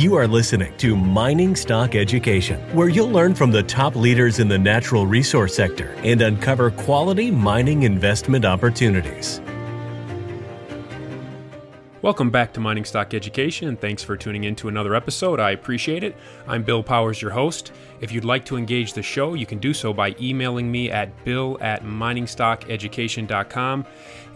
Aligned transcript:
You 0.00 0.14
are 0.14 0.26
listening 0.26 0.74
to 0.78 0.96
Mining 0.96 1.54
Stock 1.54 1.94
Education, 1.94 2.58
where 2.74 2.88
you'll 2.88 3.10
learn 3.10 3.34
from 3.34 3.50
the 3.50 3.62
top 3.62 3.94
leaders 3.94 4.38
in 4.38 4.48
the 4.48 4.58
natural 4.58 5.06
resource 5.06 5.54
sector 5.54 5.94
and 5.98 6.22
uncover 6.22 6.70
quality 6.70 7.30
mining 7.30 7.82
investment 7.82 8.46
opportunities. 8.46 9.42
Welcome 12.00 12.30
back 12.30 12.54
to 12.54 12.60
Mining 12.60 12.86
Stock 12.86 13.12
Education, 13.12 13.68
and 13.68 13.78
thanks 13.78 14.02
for 14.02 14.16
tuning 14.16 14.44
in 14.44 14.56
to 14.56 14.68
another 14.68 14.94
episode. 14.94 15.38
I 15.38 15.50
appreciate 15.50 16.02
it. 16.02 16.16
I'm 16.48 16.62
Bill 16.62 16.82
Powers, 16.82 17.20
your 17.20 17.32
host. 17.32 17.72
If 18.00 18.10
you'd 18.10 18.24
like 18.24 18.46
to 18.46 18.56
engage 18.56 18.94
the 18.94 19.02
show, 19.02 19.34
you 19.34 19.44
can 19.44 19.58
do 19.58 19.74
so 19.74 19.92
by 19.92 20.16
emailing 20.18 20.72
me 20.72 20.90
at 20.90 21.26
bill 21.26 21.58
at 21.60 21.84
miningstockeducation.com. 21.84 23.84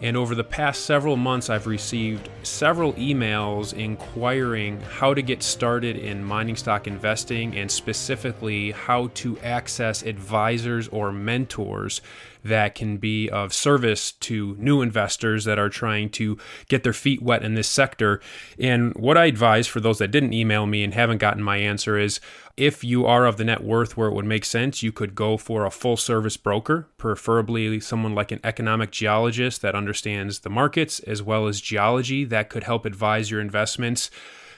And 0.01 0.17
over 0.17 0.35
the 0.35 0.43
past 0.43 0.85
several 0.85 1.15
months, 1.15 1.49
I've 1.49 1.67
received 1.67 2.29
several 2.43 2.93
emails 2.93 3.73
inquiring 3.73 4.81
how 4.81 5.13
to 5.13 5.21
get 5.21 5.41
started 5.41 5.95
in 5.95 6.23
mining 6.23 6.57
stock 6.57 6.85
investing 6.85 7.55
and 7.55 7.71
specifically 7.71 8.71
how 8.71 9.07
to 9.15 9.39
access 9.39 10.03
advisors 10.03 10.87
or 10.89 11.11
mentors 11.11 12.01
that 12.43 12.75
can 12.75 12.97
be 12.97 13.29
of 13.29 13.53
service 13.53 14.11
to 14.11 14.55
new 14.59 14.81
investors 14.81 15.45
that 15.45 15.57
are 15.57 15.69
trying 15.69 16.09
to 16.09 16.37
get 16.67 16.83
their 16.83 16.93
feet 16.93 17.21
wet 17.21 17.43
in 17.43 17.55
this 17.55 17.67
sector. 17.67 18.21
And 18.59 18.93
what 18.93 19.17
I 19.17 19.25
advise 19.25 19.65
for 19.65 19.79
those 19.79 19.97
that 19.97 20.11
didn't 20.11 20.33
email 20.33 20.67
me 20.67 20.83
and 20.83 20.93
haven't 20.93 21.17
gotten 21.17 21.41
my 21.41 21.57
answer 21.57 21.97
is 21.97 22.19
if 22.57 22.83
you 22.83 23.05
are 23.05 23.25
of 23.25 23.37
the 23.37 23.43
net 23.43 23.63
worth 23.63 23.97
where 23.97 24.07
it 24.07 24.13
would 24.13 24.25
make 24.25 24.45
sense, 24.45 24.81
you 24.81 24.91
could 24.91 25.13
go 25.13 25.35
for 25.35 25.65
a 25.65 25.71
full 25.71 25.97
service 25.97 26.37
broker, 26.37 26.87
preferably 26.97 27.79
someone 27.79 28.15
like 28.15 28.31
an 28.31 28.39
economic 28.43 28.91
geologist 28.91 29.61
that 29.61 29.75
understands 29.75 30.39
the 30.39 30.49
markets 30.49 30.99
as 31.01 31.21
well 31.21 31.47
as 31.47 31.59
geology 31.59 32.23
that 32.23 32.49
could 32.49 32.63
help 32.63 32.85
advise 32.85 33.29
your 33.29 33.41
investments. 33.41 34.09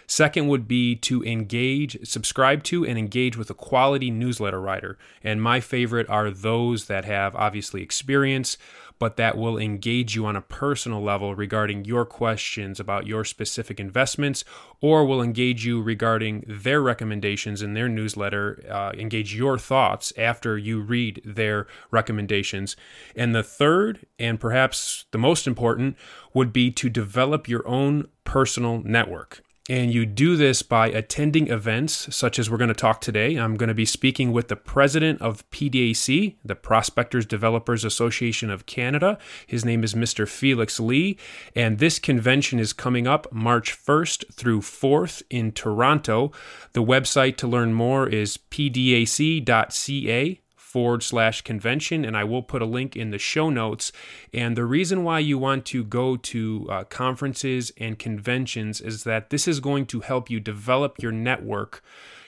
Second 0.10 0.48
would 0.48 0.70
be 0.70 0.96
to 0.96 1.22
engage, 1.26 1.98
subscribe 2.08 2.64
to, 2.64 2.86
and 2.86 2.98
engage 2.98 3.36
with 3.36 3.50
a 3.50 3.56
quality 3.56 4.10
newsletter 4.10 4.62
writer. 4.62 4.98
And 5.22 5.42
my 5.42 5.60
favorite 5.60 6.08
are 6.08 6.32
those 6.32 6.86
that 6.86 7.04
have 7.04 7.36
obviously 7.36 7.82
experience, 7.82 8.58
but 9.00 9.18
that 9.18 9.38
will 9.38 9.58
engage 9.58 10.16
you 10.16 10.26
on 10.26 10.36
a 10.36 10.42
personal 10.42 11.02
level 11.02 11.36
regarding 11.36 11.86
your 11.86 12.06
questions 12.06 12.80
about 12.80 13.08
your 13.08 13.24
specific 13.24 13.80
investments, 13.80 14.44
or 14.82 15.06
will 15.06 15.22
engage 15.22 15.66
you 15.66 15.82
regarding 15.82 16.44
their 16.48 16.82
recommendations 16.82 17.62
in 17.62 17.74
their 17.74 17.90
newsletter, 17.90 18.64
uh, 18.70 18.92
engage 18.98 19.36
your 19.36 19.58
thoughts 19.58 20.14
after 20.18 20.58
you 20.58 20.80
read 20.80 21.22
their 21.24 21.68
recommendations. 21.92 22.76
And 23.16 23.34
the 23.34 23.44
third, 23.44 24.06
and 24.20 24.40
perhaps 24.40 25.06
the 25.12 25.18
most 25.18 25.48
important, 25.48 25.98
would 26.34 26.54
be 26.54 26.72
to 26.72 26.90
develop 26.90 27.48
your 27.48 27.68
own 27.68 28.08
personal 28.24 28.82
network. 28.84 29.44
And 29.70 29.94
you 29.94 30.06
do 30.06 30.38
this 30.38 30.62
by 30.62 30.88
attending 30.88 31.50
events 31.50 32.16
such 32.16 32.40
as 32.40 32.50
we're 32.50 32.58
going 32.58 32.70
to 32.70 32.74
talk 32.74 33.02
today. 33.02 33.36
I'm 33.36 33.56
going 33.56 33.68
to 33.68 33.74
be 33.74 33.86
speaking 33.86 34.32
with 34.32 34.48
the 34.48 34.56
president 34.56 35.22
of 35.22 35.48
PDAC, 35.50 36.38
the 36.44 36.56
Prospectors 36.56 37.26
Developers 37.26 37.84
Association 37.84 38.50
of 38.50 38.66
Canada. 38.66 39.18
His 39.46 39.66
name 39.66 39.84
is 39.84 39.94
Mr. 39.94 40.28
Felix 40.28 40.80
Lee. 40.80 41.18
And 41.54 41.80
this 41.80 42.00
convention 42.00 42.60
is 42.60 42.72
coming 42.72 43.08
up 43.08 43.32
March 43.32 43.78
1st 43.78 44.34
through 44.34 44.62
4th 44.62 45.22
in 45.30 45.52
Toronto. 45.52 46.32
The 46.72 46.84
website 46.84 47.36
to 47.38 47.48
learn 47.48 47.74
more 47.74 48.08
is 48.08 48.38
pdac.ca 48.38 50.42
forward 50.78 51.02
slash 51.02 51.42
convention, 51.42 52.06
and 52.06 52.16
I 52.16 52.24
will 52.24 52.44
put 52.44 52.62
a 52.62 52.66
link 52.66 52.96
in 52.96 53.10
the 53.10 53.18
show 53.18 53.50
notes. 53.50 53.92
And 54.32 54.56
the 54.56 54.64
reason 54.64 55.04
why 55.04 55.18
you 55.18 55.40
want 55.40 55.66
to 55.66 55.84
go 55.84 56.18
to 56.18 56.68
uh, 56.70 56.84
conferences 56.84 57.72
and 57.78 57.98
conventions 57.98 58.80
is 58.80 59.04
that 59.04 59.32
this 59.32 59.48
is 59.48 59.60
going 59.60 59.88
to 59.88 60.02
help 60.02 60.30
you 60.30 60.40
develop 60.40 61.02
your 61.02 61.12
network. 61.12 61.82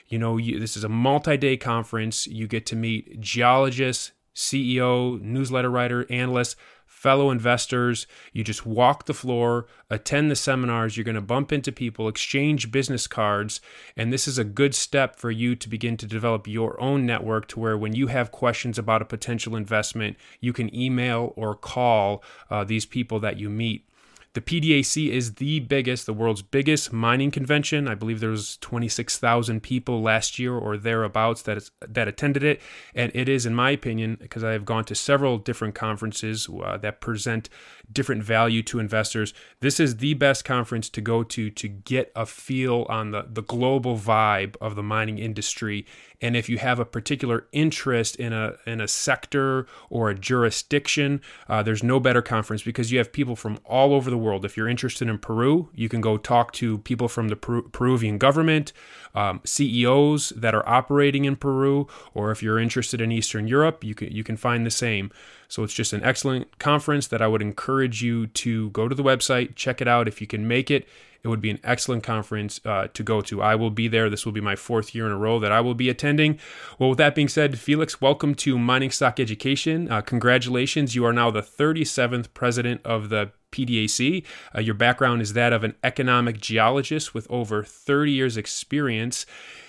You 0.08 0.18
know, 0.18 0.36
you, 0.36 0.58
this 0.58 0.76
is 0.76 0.82
a 0.82 0.88
multi 0.88 1.36
day 1.36 1.56
conference. 1.56 2.26
You 2.26 2.48
get 2.48 2.66
to 2.66 2.74
meet 2.74 3.20
geologists, 3.20 4.10
CEO, 4.34 5.22
newsletter 5.22 5.70
writer, 5.70 6.04
analysts 6.10 6.56
fellow 7.00 7.30
investors. 7.30 8.06
You 8.34 8.44
just 8.44 8.66
walk 8.66 9.06
the 9.06 9.14
floor, 9.14 9.66
attend 9.88 10.30
the 10.30 10.36
seminars. 10.36 10.98
You're 10.98 11.04
going 11.04 11.14
to 11.14 11.22
bump 11.22 11.50
into 11.50 11.72
people, 11.72 12.08
exchange 12.08 12.70
business 12.70 13.06
cards. 13.06 13.62
And 13.96 14.12
this 14.12 14.28
is 14.28 14.36
a 14.36 14.44
good 14.44 14.74
step 14.74 15.16
for 15.16 15.30
you 15.30 15.56
to 15.56 15.68
begin 15.70 15.96
to 15.96 16.06
develop 16.06 16.46
your 16.46 16.78
own 16.78 17.06
network 17.06 17.48
to 17.48 17.60
where 17.60 17.78
when 17.78 17.94
you 17.94 18.08
have 18.08 18.30
questions 18.30 18.78
about 18.78 19.00
a 19.00 19.06
potential 19.06 19.56
investment, 19.56 20.18
you 20.40 20.52
can 20.52 20.74
email 20.76 21.32
or 21.36 21.54
call 21.54 22.22
uh, 22.50 22.64
these 22.64 22.84
people 22.84 23.18
that 23.20 23.38
you 23.38 23.48
meet. 23.48 23.88
The 24.32 24.40
PDAC 24.40 25.10
is 25.10 25.34
the 25.34 25.58
biggest, 25.58 26.06
the 26.06 26.12
world's 26.12 26.42
biggest 26.42 26.92
mining 26.92 27.32
convention. 27.32 27.88
I 27.88 27.96
believe 27.96 28.20
there 28.20 28.30
was 28.30 28.58
26,000 28.58 29.60
people 29.60 30.02
last 30.02 30.38
year 30.38 30.54
or 30.54 30.76
thereabouts 30.76 31.42
that 31.42 31.68
that 31.80 32.06
attended 32.06 32.44
it, 32.44 32.60
and 32.94 33.10
it 33.12 33.28
is, 33.28 33.44
in 33.44 33.56
my 33.56 33.70
opinion, 33.70 34.18
because 34.20 34.44
I 34.44 34.52
have 34.52 34.64
gone 34.64 34.84
to 34.84 34.94
several 34.94 35.38
different 35.38 35.74
conferences 35.74 36.48
uh, 36.48 36.76
that 36.76 37.00
present 37.00 37.48
different 37.92 38.22
value 38.22 38.62
to 38.64 38.78
investors. 38.78 39.34
This 39.60 39.80
is 39.80 39.96
the 39.96 40.14
best 40.14 40.44
conference 40.44 40.88
to 40.90 41.00
go 41.00 41.22
to 41.24 41.50
to 41.50 41.68
get 41.68 42.12
a 42.14 42.26
feel 42.26 42.86
on 42.88 43.10
the 43.10 43.26
the 43.28 43.42
global 43.42 43.96
vibe 43.96 44.56
of 44.60 44.76
the 44.76 44.82
mining 44.82 45.18
industry 45.18 45.86
and 46.20 46.36
if 46.36 46.48
you 46.48 46.58
have 46.58 46.78
a 46.78 46.84
particular 46.84 47.46
interest 47.52 48.16
in 48.16 48.32
a 48.32 48.54
in 48.66 48.80
a 48.80 48.88
sector 48.88 49.66
or 49.88 50.10
a 50.10 50.14
jurisdiction, 50.14 51.20
uh, 51.48 51.62
there's 51.62 51.82
no 51.82 51.98
better 51.98 52.20
conference 52.20 52.62
because 52.62 52.92
you 52.92 52.98
have 52.98 53.12
people 53.12 53.36
from 53.36 53.58
all 53.64 53.94
over 53.94 54.10
the 54.10 54.18
world. 54.18 54.44
If 54.44 54.56
you're 54.56 54.68
interested 54.68 55.08
in 55.08 55.18
Peru, 55.18 55.70
you 55.74 55.88
can 55.88 56.00
go 56.00 56.18
talk 56.18 56.52
to 56.54 56.78
people 56.78 57.08
from 57.08 57.28
the 57.28 57.36
Peru- 57.36 57.68
Peruvian 57.68 58.18
government, 58.18 58.72
um, 59.14 59.40
CEOs 59.44 60.30
that 60.30 60.54
are 60.54 60.68
operating 60.68 61.24
in 61.24 61.36
Peru, 61.36 61.86
or 62.14 62.30
if 62.30 62.42
you're 62.42 62.58
interested 62.58 63.00
in 63.00 63.10
Eastern 63.12 63.46
Europe, 63.48 63.82
you 63.84 63.94
can 63.94 64.10
you 64.10 64.24
can 64.24 64.36
find 64.36 64.64
the 64.64 64.70
same. 64.70 65.10
So 65.48 65.64
it's 65.64 65.74
just 65.74 65.92
an 65.92 66.04
excellent 66.04 66.58
conference 66.58 67.08
that 67.08 67.20
I 67.20 67.26
would 67.26 67.42
encourage 67.42 68.02
you 68.02 68.28
to 68.28 68.70
go 68.70 68.88
to 68.88 68.94
the 68.94 69.02
website, 69.02 69.56
check 69.56 69.80
it 69.80 69.88
out 69.88 70.06
if 70.06 70.20
you 70.20 70.26
can 70.26 70.46
make 70.46 70.70
it. 70.70 70.86
It 71.22 71.28
would 71.28 71.40
be 71.40 71.50
an 71.50 71.60
excellent 71.62 72.02
conference 72.02 72.60
uh, 72.64 72.88
to 72.94 73.02
go 73.02 73.20
to. 73.22 73.42
I 73.42 73.54
will 73.54 73.70
be 73.70 73.88
there. 73.88 74.08
This 74.08 74.24
will 74.24 74.32
be 74.32 74.40
my 74.40 74.56
fourth 74.56 74.94
year 74.94 75.06
in 75.06 75.12
a 75.12 75.18
row 75.18 75.38
that 75.38 75.52
I 75.52 75.60
will 75.60 75.74
be 75.74 75.88
attending. 75.88 76.38
Well, 76.78 76.90
with 76.90 76.98
that 76.98 77.14
being 77.14 77.28
said, 77.28 77.58
Felix, 77.58 78.00
welcome 78.00 78.34
to 78.36 78.58
Mining 78.58 78.90
Stock 78.90 79.20
Education. 79.20 79.90
Uh, 79.90 80.00
congratulations. 80.00 80.94
You 80.94 81.04
are 81.04 81.12
now 81.12 81.30
the 81.30 81.42
37th 81.42 82.32
president 82.32 82.80
of 82.84 83.08
the 83.08 83.32
PDAC. 83.52 84.24
Uh, 84.54 84.60
your 84.60 84.74
background 84.74 85.20
is 85.22 85.34
that 85.34 85.52
of 85.52 85.64
an 85.64 85.74
economic 85.84 86.40
geologist 86.40 87.14
with 87.14 87.26
over 87.30 87.62
30 87.62 88.12
years' 88.12 88.36
experience. 88.36 89.26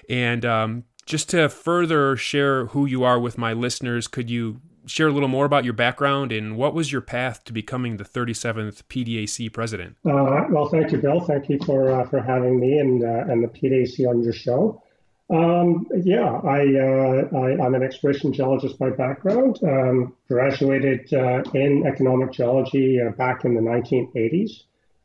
And 0.09 0.45
um, 0.45 0.83
just 1.05 1.29
to 1.29 1.49
further 1.49 2.15
share 2.15 2.67
who 2.67 2.85
you 2.85 3.03
are 3.03 3.19
with 3.19 3.37
my 3.37 3.53
listeners, 3.53 4.07
could 4.07 4.29
you 4.29 4.61
share 4.85 5.07
a 5.07 5.11
little 5.11 5.29
more 5.29 5.45
about 5.45 5.63
your 5.63 5.73
background 5.73 6.31
and 6.31 6.57
what 6.57 6.73
was 6.73 6.91
your 6.91 7.01
path 7.01 7.43
to 7.45 7.53
becoming 7.53 7.97
the 7.97 8.03
37th 8.03 8.83
PDAC 8.83 9.51
president? 9.53 9.97
Uh, 10.05 10.45
well, 10.49 10.67
thank 10.67 10.91
you, 10.91 10.97
Bill. 10.97 11.21
Thank 11.21 11.49
you 11.49 11.59
for 11.65 11.91
uh, 11.91 12.07
for 12.07 12.21
having 12.21 12.59
me 12.59 12.77
and 12.77 13.03
uh, 13.03 13.31
and 13.31 13.43
the 13.43 13.47
PDAC 13.47 14.07
on 14.07 14.23
your 14.23 14.33
show. 14.33 14.81
Um, 15.29 15.87
yeah, 16.03 16.41
I, 16.43 16.59
uh, 16.59 17.37
I 17.37 17.65
am 17.65 17.73
an 17.73 17.83
exploration 17.83 18.33
geologist 18.33 18.77
by 18.77 18.89
background. 18.89 19.59
Um, 19.63 20.13
graduated 20.27 21.13
uh, 21.13 21.41
in 21.53 21.87
economic 21.87 22.33
geology 22.33 22.99
uh, 22.99 23.11
back 23.11 23.45
in 23.45 23.55
the 23.55 23.61
1980s. 23.61 24.63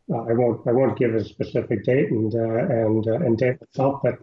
I 0.09 0.33
won't 0.33 0.67
I 0.67 0.73
won't 0.73 0.97
give 0.99 1.15
a 1.15 1.25
specific 1.25 1.85
date 1.85 2.11
and 2.11 2.33
and 2.33 3.07
and 3.07 3.39
date 3.39 3.59
itself, 3.61 4.03
but 4.03 4.19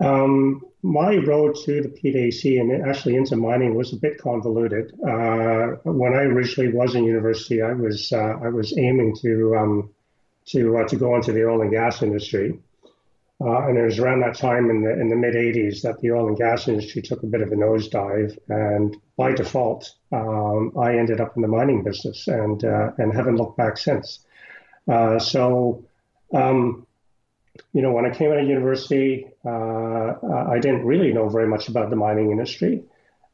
um, 0.00 0.62
my 0.82 1.16
road 1.16 1.56
to 1.64 1.82
the 1.82 1.88
PDAC 1.88 2.58
and 2.60 2.88
actually 2.88 3.16
into 3.16 3.36
mining 3.36 3.74
was 3.74 3.92
a 3.92 3.96
bit 3.96 4.18
convoluted. 4.18 4.92
Uh, 5.06 5.76
when 5.84 6.14
I 6.14 6.22
originally 6.22 6.72
was 6.72 6.94
in 6.94 7.04
university, 7.04 7.60
I 7.60 7.72
was 7.72 8.12
uh, 8.12 8.38
I 8.42 8.48
was 8.48 8.76
aiming 8.78 9.16
to 9.16 9.56
um, 9.56 9.90
to 10.46 10.78
uh, 10.78 10.88
to 10.88 10.96
go 10.96 11.16
into 11.16 11.32
the 11.32 11.46
oil 11.46 11.60
and 11.60 11.70
gas 11.70 12.02
industry, 12.02 12.58
uh, 13.42 13.66
and 13.66 13.76
it 13.76 13.84
was 13.84 13.98
around 13.98 14.20
that 14.20 14.36
time 14.36 14.70
in 14.70 14.82
the 14.82 14.98
in 14.98 15.10
the 15.10 15.16
mid 15.16 15.34
'80s 15.34 15.82
that 15.82 16.00
the 16.00 16.12
oil 16.12 16.28
and 16.28 16.38
gas 16.38 16.66
industry 16.66 17.02
took 17.02 17.22
a 17.22 17.26
bit 17.26 17.42
of 17.42 17.52
a 17.52 17.56
nosedive, 17.56 18.38
and 18.48 18.96
by 19.16 19.32
default, 19.32 19.94
um, 20.12 20.72
I 20.78 20.96
ended 20.96 21.20
up 21.20 21.36
in 21.36 21.42
the 21.42 21.48
mining 21.48 21.82
business 21.82 22.26
and 22.26 22.64
uh, 22.64 22.92
and 22.96 23.12
haven't 23.12 23.36
looked 23.36 23.58
back 23.58 23.76
since. 23.76 24.20
Uh, 24.88 25.18
so. 25.18 25.84
Um, 26.32 26.86
you 27.72 27.82
know, 27.82 27.92
when 27.92 28.04
I 28.04 28.10
came 28.10 28.30
out 28.30 28.38
of 28.38 28.48
university, 28.48 29.26
uh, 29.44 30.14
I 30.50 30.58
didn't 30.60 30.84
really 30.84 31.12
know 31.12 31.28
very 31.28 31.46
much 31.46 31.68
about 31.68 31.90
the 31.90 31.96
mining 31.96 32.30
industry. 32.30 32.82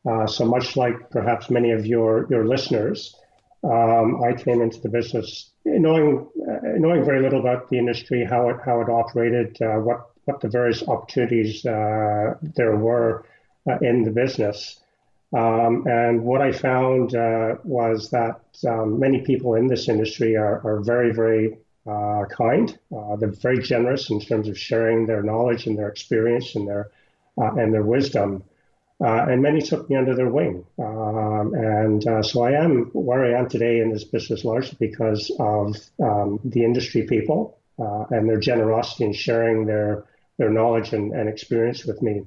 Uh, 0.09 0.27
so 0.27 0.45
much 0.45 0.77
like 0.77 1.11
perhaps 1.11 1.51
many 1.51 1.73
of 1.73 1.85
your 1.85 2.27
your 2.31 2.47
listeners, 2.47 3.17
um, 3.65 4.23
I 4.23 4.35
came 4.35 4.63
into 4.63 4.81
the 4.81 4.89
business 4.89 5.51
knowing 5.65 6.29
uh, 6.49 6.59
knowing 6.79 7.05
very 7.05 7.21
little 7.21 7.41
about 7.41 7.69
the 7.69 7.79
industry, 7.79 8.25
how 8.25 8.49
it 8.51 8.57
how 8.65 8.81
it 8.81 8.89
operated, 8.89 9.61
uh, 9.61 9.79
what 9.79 10.11
what 10.25 10.41
the 10.41 10.49
various 10.49 10.87
opportunities 10.87 11.65
uh, 11.67 12.35
there 12.43 12.77
were 12.77 13.25
uh, 13.69 13.79
in 13.81 14.05
the 14.05 14.11
business. 14.11 14.81
Um, 15.33 15.87
and 15.89 16.23
what 16.23 16.41
I 16.41 16.53
found 16.53 17.13
was 17.65 18.11
that 18.11 18.41
um, 18.67 19.01
many 19.01 19.23
people 19.23 19.55
in 19.55 19.67
this 19.67 19.89
industry 19.89 20.37
are, 20.37 20.65
are 20.65 20.81
very, 20.81 21.13
very 21.13 21.59
uh, 21.87 22.25
kind. 22.27 22.79
Uh, 22.95 23.17
they're 23.17 23.29
very 23.29 23.61
generous 23.63 24.11
in 24.11 24.21
terms 24.21 24.49
of 24.49 24.59
sharing 24.59 25.07
their 25.07 25.23
knowledge 25.23 25.67
and 25.67 25.79
their 25.79 25.89
experience 25.89 26.55
and 26.55 26.67
their 26.67 26.91
uh, 27.39 27.55
and 27.55 27.73
their 27.73 27.83
wisdom. 27.83 28.43
Uh, 28.99 29.27
and 29.29 29.43
many 29.43 29.61
took 29.61 29.91
me 29.91 29.97
under 29.97 30.15
their 30.15 30.31
wing. 30.31 30.65
Um, 30.79 31.53
and 31.53 32.07
uh, 32.07 32.23
so 32.23 32.45
I 32.45 32.53
am 32.53 32.87
where 32.95 33.27
I 33.27 33.39
am 33.39 33.49
today 33.49 33.81
in 33.81 33.93
this 33.93 34.05
business 34.05 34.43
largely 34.43 34.77
because 34.81 35.31
of 35.39 35.77
um, 36.03 36.41
the 36.45 36.65
industry 36.65 37.03
people 37.07 37.59
and 37.79 38.27
their 38.27 38.41
generosity 38.41 39.05
in 39.05 39.13
sharing 39.13 39.67
their 39.67 40.05
their 40.39 40.49
knowledge 40.51 40.95
and, 40.95 41.13
and 41.13 41.29
experience 41.29 41.85
with 41.85 42.01
me. 42.01 42.23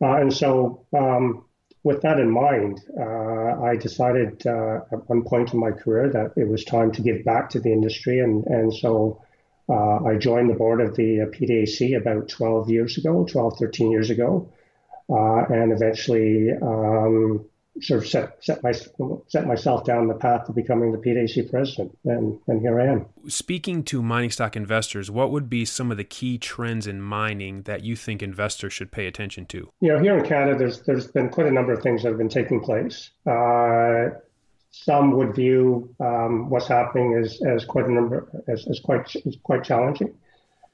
and 0.00 0.32
so 0.32 0.84
um, 0.94 1.44
with 1.84 2.00
that 2.00 2.18
in 2.18 2.30
mind, 2.30 2.80
uh, 2.98 3.62
I 3.62 3.76
decided 3.76 4.46
uh, 4.46 4.80
at 4.90 5.08
one 5.08 5.22
point 5.22 5.52
in 5.52 5.60
my 5.60 5.70
career 5.70 6.08
that 6.08 6.32
it 6.34 6.48
was 6.48 6.64
time 6.64 6.90
to 6.92 7.02
give 7.02 7.24
back 7.24 7.50
to 7.50 7.60
the 7.60 7.70
industry. 7.70 8.20
And, 8.20 8.44
and 8.46 8.74
so 8.74 9.22
uh, 9.68 10.02
I 10.04 10.16
joined 10.16 10.48
the 10.48 10.54
board 10.54 10.80
of 10.80 10.96
the 10.96 11.20
uh, 11.20 11.26
PDAC 11.26 11.96
about 11.96 12.30
12 12.30 12.70
years 12.70 12.96
ago, 12.96 13.26
12, 13.30 13.58
13 13.58 13.90
years 13.90 14.08
ago, 14.08 14.50
uh, 15.10 15.44
and 15.50 15.72
eventually 15.72 16.52
um, 16.52 17.44
sort 17.80 18.02
of 18.02 18.08
set 18.08 18.44
set, 18.44 18.62
my, 18.62 18.72
set 19.26 19.46
myself 19.46 19.84
down 19.84 20.06
the 20.06 20.14
path 20.14 20.46
to 20.46 20.52
becoming 20.52 20.92
the 20.92 20.98
PDAC 20.98 21.50
president, 21.50 21.96
and, 22.04 22.38
and 22.46 22.60
here 22.60 22.80
I 22.80 22.86
am. 22.86 23.06
Speaking 23.26 23.82
to 23.84 24.02
mining 24.02 24.30
stock 24.30 24.56
investors, 24.56 25.10
what 25.10 25.30
would 25.30 25.50
be 25.50 25.64
some 25.64 25.90
of 25.90 25.96
the 25.96 26.04
key 26.04 26.38
trends 26.38 26.86
in 26.86 27.00
mining 27.00 27.62
that 27.62 27.84
you 27.84 27.96
think 27.96 28.22
investors 28.22 28.72
should 28.72 28.92
pay 28.92 29.06
attention 29.06 29.46
to? 29.46 29.70
You 29.80 29.88
know, 29.88 29.98
here 29.98 30.16
in 30.16 30.24
Canada, 30.24 30.56
there's 30.58 30.80
there's 30.82 31.06
been 31.08 31.28
quite 31.28 31.46
a 31.46 31.52
number 31.52 31.72
of 31.72 31.82
things 31.82 32.02
that 32.02 32.08
have 32.08 32.18
been 32.18 32.28
taking 32.28 32.60
place. 32.60 33.10
Uh, 33.26 34.10
some 34.70 35.12
would 35.12 35.34
view 35.34 35.94
um, 36.00 36.50
what's 36.50 36.66
happening 36.66 37.14
as, 37.14 37.40
as 37.42 37.64
quite 37.64 37.86
a 37.86 37.92
number 37.92 38.28
as, 38.48 38.66
as 38.68 38.80
quite 38.80 39.14
as 39.26 39.36
quite 39.42 39.62
challenging. 39.62 40.12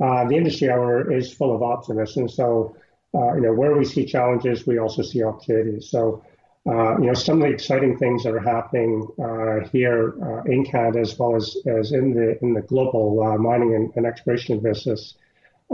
Uh, 0.01 0.27
the 0.27 0.37
industry, 0.37 0.69
however, 0.69 1.13
is 1.13 1.33
full 1.33 1.55
of 1.55 1.63
optimism. 1.63 2.27
So, 2.27 2.75
uh, 3.15 3.35
you 3.35 3.43
know, 3.43 3.53
where 3.53 3.77
we 3.77 3.85
see 3.85 4.07
challenges, 4.07 4.67
we 4.67 4.79
also 4.79 5.03
see 5.03 5.23
opportunities. 5.23 5.91
So, 5.91 6.25
uh, 6.69 6.99
you 6.99 7.07
know, 7.07 7.15
some 7.15 7.41
of 7.41 7.49
the 7.49 7.55
exciting 7.55 7.97
things 7.97 8.23
that 8.23 8.35
are 8.35 8.39
happening 8.39 9.07
uh, 9.19 9.67
here 9.71 10.15
uh, 10.23 10.43
in 10.43 10.65
Canada, 10.65 11.01
as 11.01 11.19
well 11.19 11.35
as, 11.35 11.57
as 11.67 11.93
in 11.93 12.13
the 12.13 12.39
in 12.43 12.53
the 12.53 12.61
global 12.61 13.23
uh, 13.23 13.39
mining 13.39 13.75
and, 13.75 13.93
and, 13.97 14.05
exploration 14.05 14.61
business, 14.61 15.15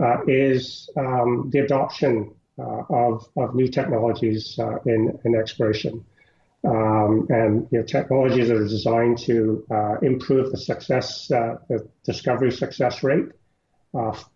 uh, 0.00 0.18
is 0.28 0.88
um, 0.96 1.50
the 1.52 1.58
adoption 1.58 2.32
uh, 2.60 2.82
of 2.88 3.28
of 3.36 3.56
new 3.56 3.66
technologies 3.66 4.60
in 4.84 5.18
in 5.24 5.34
exploration, 5.34 6.04
um, 6.64 7.26
and 7.30 7.66
you 7.72 7.80
know, 7.80 7.84
technologies 7.84 8.46
that 8.46 8.56
are 8.56 8.68
designed 8.68 9.18
to 9.18 9.66
improve 10.02 10.52
the 10.52 10.58
success, 10.58 11.26
the 11.26 11.88
discovery 12.04 12.52
success 12.52 13.02
rate, 13.02 13.26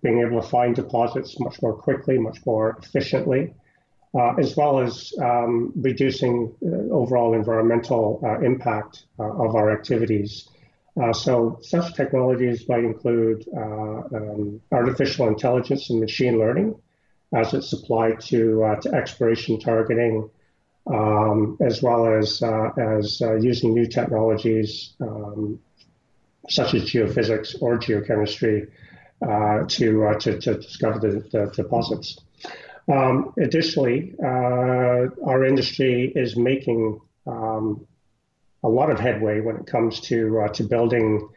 being 0.02 0.18
able 0.18 0.42
to 0.42 0.48
find 0.48 0.74
deposits 0.74 1.38
much 1.38 1.62
more 1.62 1.74
quickly, 1.74 2.18
much 2.18 2.44
more 2.44 2.76
efficiently 2.82 3.54
uh, 4.14 4.34
as 4.38 4.56
well 4.56 4.80
as 4.80 5.12
um, 5.20 5.72
reducing 5.76 6.52
uh, 6.64 6.92
overall 6.92 7.34
environmental 7.34 8.20
uh, 8.24 8.40
impact 8.40 9.04
uh, 9.18 9.24
of 9.24 9.54
our 9.54 9.72
activities. 9.72 10.48
Uh, 11.00 11.12
so 11.12 11.58
such 11.62 11.94
technologies 11.94 12.68
might 12.68 12.84
include 12.84 13.46
uh, 13.56 13.60
um, 13.60 14.60
artificial 14.72 15.28
intelligence 15.28 15.90
and 15.90 16.00
machine 16.00 16.38
learning 16.38 16.74
as 17.32 17.54
it's 17.54 17.72
applied 17.72 18.18
to, 18.18 18.76
to 18.82 18.92
exploration 18.92 19.60
targeting, 19.60 20.28
um, 20.88 21.56
as 21.60 21.80
well 21.80 22.12
as, 22.12 22.42
as 22.76 23.20
using 23.20 23.72
new 23.72 23.86
technologies 23.86 24.94
um, 25.00 25.60
such 26.48 26.74
as 26.74 26.82
geophysics 26.82 27.54
or 27.62 27.78
geochemistry 27.78 28.68
to, 29.22 30.16
to, 30.18 30.40
to, 30.40 30.54
discover 30.56 30.98
the, 30.98 31.20
the 31.30 31.52
deposits. 31.54 32.18
Um, 32.90 33.32
additionally, 33.38 34.14
uh, 34.22 35.06
our 35.24 35.44
industry 35.44 36.12
is 36.16 36.36
making 36.36 37.00
um, 37.26 37.86
a 38.64 38.68
lot 38.68 38.90
of 38.90 38.98
headway 38.98 39.40
when 39.40 39.56
it 39.56 39.66
comes 39.66 40.00
to 40.00 40.40
uh, 40.40 40.48
to 40.48 40.64
building 40.64 41.28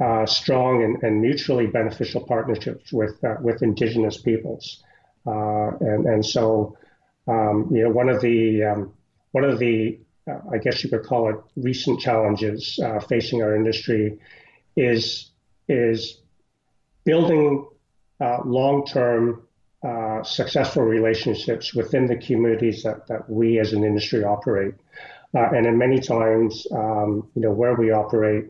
uh, 0.00 0.24
strong 0.24 0.82
and, 0.82 1.02
and, 1.02 1.20
mutually 1.20 1.66
beneficial 1.66 2.24
partnerships 2.26 2.92
with 2.92 3.22
uh, 3.22 3.36
with 3.40 3.62
Indigenous 3.62 4.18
peoples, 4.18 4.82
uh, 5.26 5.72
and 5.80 6.06
and 6.06 6.24
so 6.24 6.76
um, 7.28 7.68
you 7.70 7.82
know 7.82 7.90
one 7.90 8.08
of 8.08 8.22
the 8.22 8.64
um, 8.64 8.94
one 9.32 9.44
of 9.44 9.58
the 9.58 10.00
uh, 10.26 10.38
I 10.50 10.56
guess 10.56 10.82
you 10.82 10.88
could 10.88 11.04
call 11.04 11.28
it 11.28 11.36
recent 11.56 12.00
challenges 12.00 12.80
facing 13.08 13.42
our 13.42 13.54
industry 13.54 14.18
is 14.74 15.30
is 15.68 16.18
building 17.04 17.68
long 18.20 18.86
term 18.86 19.42
uh, 19.84 20.22
successful 20.22 20.82
relationships 20.82 21.74
within 21.74 22.06
the 22.06 22.16
communities 22.16 22.82
that, 22.82 23.06
that 23.06 23.28
we 23.28 23.58
as 23.58 23.74
an 23.74 23.84
industry 23.84 24.24
operate. 24.24 24.74
Uh, 25.34 25.48
and 25.54 25.66
in 25.66 25.76
many 25.76 26.00
times, 26.00 26.66
um, 26.72 27.28
you 27.34 27.42
know, 27.42 27.52
where 27.52 27.74
we 27.74 27.90
operate, 27.90 28.46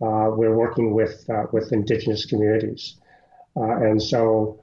uh, 0.00 0.30
we're 0.30 0.56
working 0.56 0.94
with 0.94 1.28
uh, 1.28 1.44
with 1.52 1.72
indigenous 1.72 2.24
communities, 2.24 2.96
uh, 3.56 3.76
and 3.88 4.02
so 4.02 4.58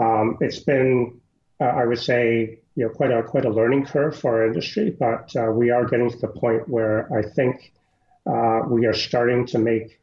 um, 0.00 0.38
it's 0.40 0.60
been, 0.60 1.20
I 1.60 1.84
would 1.84 1.98
say, 1.98 2.60
you 2.74 2.84
know, 2.84 2.88
quite 2.88 3.10
a 3.10 3.22
quite 3.22 3.44
a 3.44 3.50
learning 3.50 3.84
curve 3.84 4.16
for 4.16 4.40
our 4.40 4.46
industry. 4.46 4.96
But 4.98 5.34
we 5.52 5.70
are 5.70 5.84
getting 5.84 6.08
to 6.08 6.18
the 6.18 6.28
point 6.28 6.66
where 6.68 7.12
I 7.12 7.22
think 7.34 7.72
we 8.70 8.86
are 8.86 8.94
starting 8.94 9.44
to 9.48 9.58
make 9.58 10.00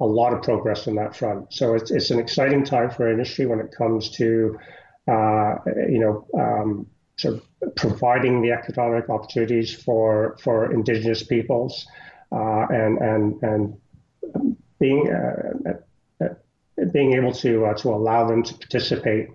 a 0.00 0.06
lot 0.06 0.32
of 0.32 0.42
progress 0.42 0.86
on 0.86 0.94
that 0.96 1.16
front. 1.16 1.52
So 1.52 1.74
it's, 1.74 1.90
it's 1.90 2.10
an 2.10 2.18
exciting 2.18 2.64
time 2.64 2.90
for 2.90 3.10
industry 3.10 3.46
when 3.46 3.60
it 3.60 3.74
comes 3.76 4.10
to, 4.10 4.58
uh, 5.08 5.56
you 5.88 5.98
know, 5.98 6.26
um, 6.38 6.86
sort 7.16 7.34
of 7.34 7.74
providing 7.74 8.42
the 8.42 8.52
economic 8.52 9.08
opportunities 9.10 9.74
for 9.74 10.36
for 10.40 10.72
Indigenous 10.72 11.22
peoples 11.24 11.86
uh, 12.30 12.66
and 12.70 12.98
and 12.98 13.42
and 13.42 14.56
being 14.78 15.10
uh, 15.12 15.72
being 16.92 17.14
able 17.14 17.32
to 17.32 17.66
uh, 17.66 17.74
to 17.74 17.88
allow 17.90 18.26
them 18.26 18.42
to 18.42 18.54
participate 18.54 19.28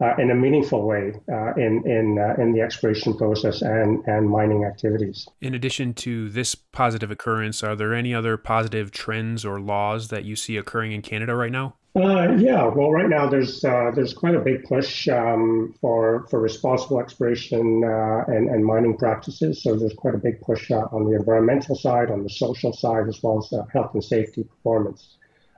uh, 0.00 0.14
in 0.18 0.30
a 0.30 0.34
meaningful 0.34 0.86
way 0.86 1.12
uh, 1.30 1.52
in 1.54 1.82
in 1.86 2.18
uh, 2.18 2.40
in 2.40 2.52
the 2.52 2.60
exploration 2.60 3.16
process 3.16 3.62
and 3.62 4.02
and 4.06 4.28
mining 4.28 4.64
activities. 4.64 5.28
In 5.40 5.54
addition 5.54 5.94
to 5.94 6.28
this 6.30 6.54
positive 6.54 7.10
occurrence, 7.10 7.62
are 7.62 7.76
there 7.76 7.94
any 7.94 8.14
other 8.14 8.36
positive 8.36 8.90
trends 8.90 9.44
or 9.44 9.60
laws 9.60 10.08
that 10.08 10.24
you 10.24 10.36
see 10.36 10.56
occurring 10.56 10.92
in 10.92 11.02
Canada 11.02 11.34
right 11.34 11.52
now? 11.52 11.76
Uh, 11.96 12.36
yeah, 12.38 12.66
well, 12.66 12.92
right 12.92 13.08
now 13.08 13.28
there's 13.28 13.64
uh, 13.64 13.90
there's 13.94 14.14
quite 14.14 14.36
a 14.36 14.40
big 14.40 14.62
push 14.64 15.08
um, 15.08 15.74
for 15.80 16.24
for 16.30 16.40
responsible 16.40 17.00
exploration 17.00 17.82
and 17.84 18.48
and 18.48 18.64
mining 18.64 18.96
practices. 18.96 19.62
So 19.62 19.74
there's 19.74 19.94
quite 19.94 20.14
a 20.14 20.18
big 20.18 20.40
push 20.40 20.70
on 20.70 21.04
the 21.10 21.16
environmental 21.16 21.74
side, 21.74 22.10
on 22.10 22.22
the 22.22 22.30
social 22.30 22.72
side, 22.72 23.08
as 23.08 23.20
well 23.22 23.38
as 23.38 23.50
health 23.72 23.92
and 23.94 24.04
safety 24.04 24.44
performance. 24.44 25.16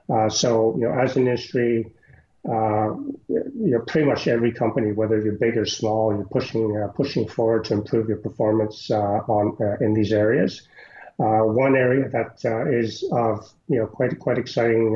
Uh, 0.09 0.29
so, 0.29 0.75
you 0.77 0.83
know, 0.83 0.93
as 0.93 1.15
an 1.15 1.27
industry, 1.27 1.91
uh, 2.49 2.93
you 3.29 3.71
know, 3.71 3.79
pretty 3.87 4.05
much 4.05 4.27
every 4.27 4.51
company, 4.51 4.91
whether 4.91 5.21
you're 5.21 5.33
big 5.33 5.57
or 5.57 5.65
small, 5.65 6.13
you're 6.13 6.25
pushing 6.25 6.75
uh, 6.77 6.87
pushing 6.89 7.25
forward 7.25 7.63
to 7.63 7.73
improve 7.73 8.09
your 8.09 8.17
performance 8.17 8.91
uh, 8.91 9.21
on 9.27 9.55
uh, 9.61 9.77
in 9.83 9.93
these 9.93 10.11
areas. 10.11 10.67
One 11.17 11.75
area 11.77 12.09
that 12.09 12.43
is 12.69 13.03
of 13.13 13.49
you 13.69 13.79
know 13.79 13.87
quite 13.87 14.19
quite 14.19 14.37
exciting 14.37 14.93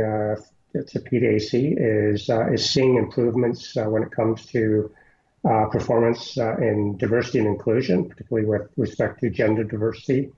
to 0.74 1.00
PDAC 1.00 1.76
is 1.78 2.30
is 2.30 2.70
seeing 2.70 2.96
improvements 2.98 3.76
when 3.76 4.04
it 4.04 4.12
comes 4.12 4.46
to 4.48 4.92
performance 5.72 6.36
in 6.36 6.98
diversity 6.98 7.40
and 7.40 7.48
inclusion, 7.48 8.10
particularly 8.10 8.46
with 8.46 8.70
respect 8.76 9.22
to 9.22 9.30
gender 9.30 9.64
diversity, 9.64 10.34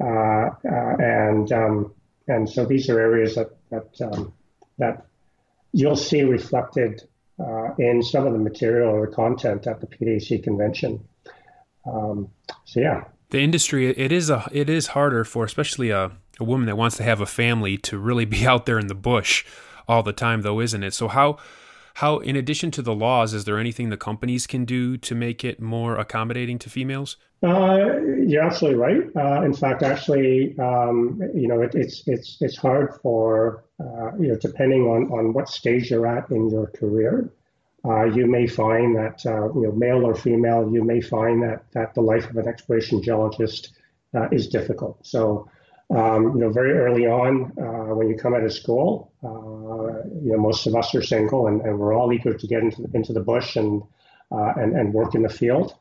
and 0.00 1.50
um, 1.50 1.94
and 2.34 2.48
so 2.48 2.64
these 2.64 2.88
are 2.88 2.98
areas 2.98 3.34
that 3.34 3.50
that 3.70 4.00
um, 4.00 4.32
that 4.78 5.06
you'll 5.72 5.96
see 5.96 6.22
reflected 6.22 7.02
uh, 7.38 7.74
in 7.78 8.02
some 8.02 8.26
of 8.26 8.32
the 8.32 8.38
material 8.38 8.90
or 8.90 9.06
the 9.06 9.12
content 9.12 9.66
at 9.66 9.80
the 9.80 9.86
PDAC 9.86 10.42
convention. 10.42 11.00
Um, 11.86 12.28
so 12.64 12.80
yeah, 12.80 13.04
the 13.30 13.40
industry 13.40 13.88
it 13.90 14.12
is 14.12 14.30
a 14.30 14.48
it 14.52 14.68
is 14.68 14.88
harder 14.88 15.24
for 15.24 15.44
especially 15.44 15.90
a, 15.90 16.12
a 16.38 16.44
woman 16.44 16.66
that 16.66 16.76
wants 16.76 16.96
to 16.98 17.02
have 17.02 17.20
a 17.20 17.26
family 17.26 17.76
to 17.78 17.98
really 17.98 18.24
be 18.24 18.46
out 18.52 18.66
there 18.66 18.78
in 18.78 18.86
the 18.86 18.94
bush 18.94 19.44
all 19.88 20.02
the 20.02 20.12
time, 20.12 20.42
though, 20.42 20.60
isn't 20.60 20.82
it? 20.82 20.94
So 20.94 21.08
how 21.08 21.38
how 21.94 22.18
in 22.18 22.36
addition 22.36 22.70
to 22.72 22.82
the 22.82 22.94
laws, 22.94 23.34
is 23.34 23.44
there 23.44 23.58
anything 23.58 23.90
the 23.90 23.96
companies 23.96 24.46
can 24.46 24.64
do 24.64 24.96
to 24.98 25.14
make 25.14 25.44
it 25.44 25.60
more 25.60 25.96
accommodating 25.98 26.58
to 26.60 26.70
females? 26.70 27.16
Uh, 27.42 27.98
you're 28.26 28.42
absolutely 28.42 28.78
right. 28.78 29.02
Uh, 29.16 29.42
in 29.42 29.52
fact, 29.52 29.82
actually, 29.82 30.56
um, 30.58 31.20
you 31.34 31.48
know, 31.48 31.60
it, 31.60 31.74
it's 31.74 32.06
it's 32.06 32.38
it's 32.40 32.56
hard 32.56 32.94
for 33.02 33.64
uh, 33.80 34.12
you 34.18 34.28
know, 34.28 34.36
depending 34.36 34.82
on 34.82 35.10
on 35.10 35.32
what 35.32 35.48
stage 35.48 35.90
you're 35.90 36.06
at 36.06 36.30
in 36.30 36.48
your 36.48 36.68
career, 36.68 37.30
uh, 37.84 38.04
you 38.04 38.26
may 38.26 38.46
find 38.46 38.96
that 38.96 39.24
uh, 39.26 39.52
you 39.54 39.62
know, 39.62 39.72
male 39.72 40.04
or 40.04 40.14
female, 40.14 40.70
you 40.72 40.84
may 40.84 41.00
find 41.00 41.42
that 41.42 41.64
that 41.72 41.94
the 41.94 42.00
life 42.00 42.30
of 42.30 42.36
an 42.36 42.48
exploration 42.48 43.02
geologist 43.02 43.72
uh, 44.14 44.28
is 44.30 44.48
difficult. 44.48 44.98
So. 45.06 45.48
Um, 45.94 46.34
you 46.34 46.40
know, 46.40 46.50
very 46.50 46.72
early 46.72 47.06
on, 47.06 47.52
uh, 47.58 47.94
when 47.94 48.08
you 48.08 48.16
come 48.16 48.34
out 48.34 48.44
of 48.44 48.52
school, 48.52 49.12
uh, 49.22 50.08
you 50.22 50.32
know, 50.32 50.38
most 50.38 50.66
of 50.66 50.74
us 50.74 50.94
are 50.94 51.02
single, 51.02 51.48
and, 51.48 51.60
and 51.60 51.78
we're 51.78 51.94
all 51.94 52.10
eager 52.12 52.32
to 52.32 52.46
get 52.46 52.62
into 52.62 52.88
into 52.94 53.12
the 53.12 53.20
bush 53.20 53.56
and 53.56 53.82
uh, 54.30 54.52
and 54.56 54.74
and 54.74 54.94
work 54.94 55.14
in 55.14 55.22
the 55.22 55.28
field. 55.28 55.74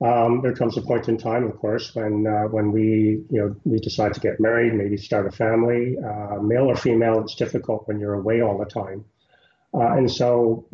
Um, 0.00 0.40
there 0.42 0.52
comes 0.52 0.76
a 0.76 0.82
point 0.82 1.08
in 1.08 1.16
time, 1.16 1.44
of 1.44 1.56
course, 1.58 1.94
when 1.94 2.26
uh, 2.26 2.48
when 2.48 2.72
we 2.72 3.22
you 3.30 3.38
know 3.40 3.56
we 3.64 3.78
decide 3.78 4.14
to 4.14 4.20
get 4.20 4.40
married, 4.40 4.74
maybe 4.74 4.96
start 4.96 5.28
a 5.28 5.30
family, 5.30 5.96
uh, 5.96 6.40
male 6.40 6.64
or 6.64 6.74
female. 6.74 7.20
It's 7.20 7.36
difficult 7.36 7.86
when 7.86 8.00
you're 8.00 8.14
away 8.14 8.40
all 8.40 8.58
the 8.58 8.64
time, 8.64 9.04
uh, 9.74 9.92
and 9.92 10.10
so 10.10 10.66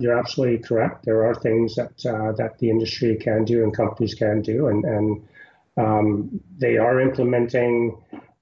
you're 0.00 0.18
absolutely 0.18 0.66
correct. 0.66 1.04
There 1.04 1.26
are 1.26 1.34
things 1.34 1.74
that 1.74 1.98
that 2.38 2.56
the 2.58 2.70
industry 2.70 3.16
can 3.16 3.44
do 3.44 3.64
and 3.64 3.76
companies 3.76 4.14
can 4.14 4.40
do, 4.40 4.68
and 4.68 4.86
and 4.86 5.28
um, 5.76 6.40
they 6.56 6.78
are 6.78 7.00
implementing 7.02 7.98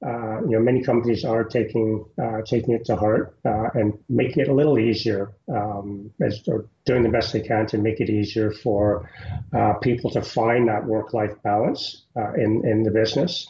uh, 0.07 0.41
you 0.43 0.51
know, 0.51 0.61
many 0.61 0.81
companies 0.81 1.25
are 1.25 1.43
taking 1.43 2.05
uh, 2.23 2.41
taking 2.43 2.73
it 2.75 2.85
to 2.85 2.95
heart 2.95 3.37
uh, 3.45 3.69
and 3.75 3.99
making 4.09 4.45
it 4.45 4.49
a 4.49 4.55
little 4.55 4.79
easier, 4.79 5.33
um, 5.53 6.11
as 6.21 6.41
or 6.47 6.67
doing 6.85 7.03
the 7.03 7.09
best 7.09 7.33
they 7.33 7.41
can 7.41 7.67
to 7.67 7.79
make 7.79 7.99
it 8.01 8.09
easier 8.09 8.53
for 8.53 9.11
uh, 9.53 9.73
people 9.75 10.09
to 10.11 10.23
find 10.23 10.69
that 10.69 10.85
work-life 10.85 11.35
balance 11.43 12.05
uh, 12.17 12.33
in 12.35 12.65
in 12.65 12.85
the 12.85 12.93
business. 12.93 13.49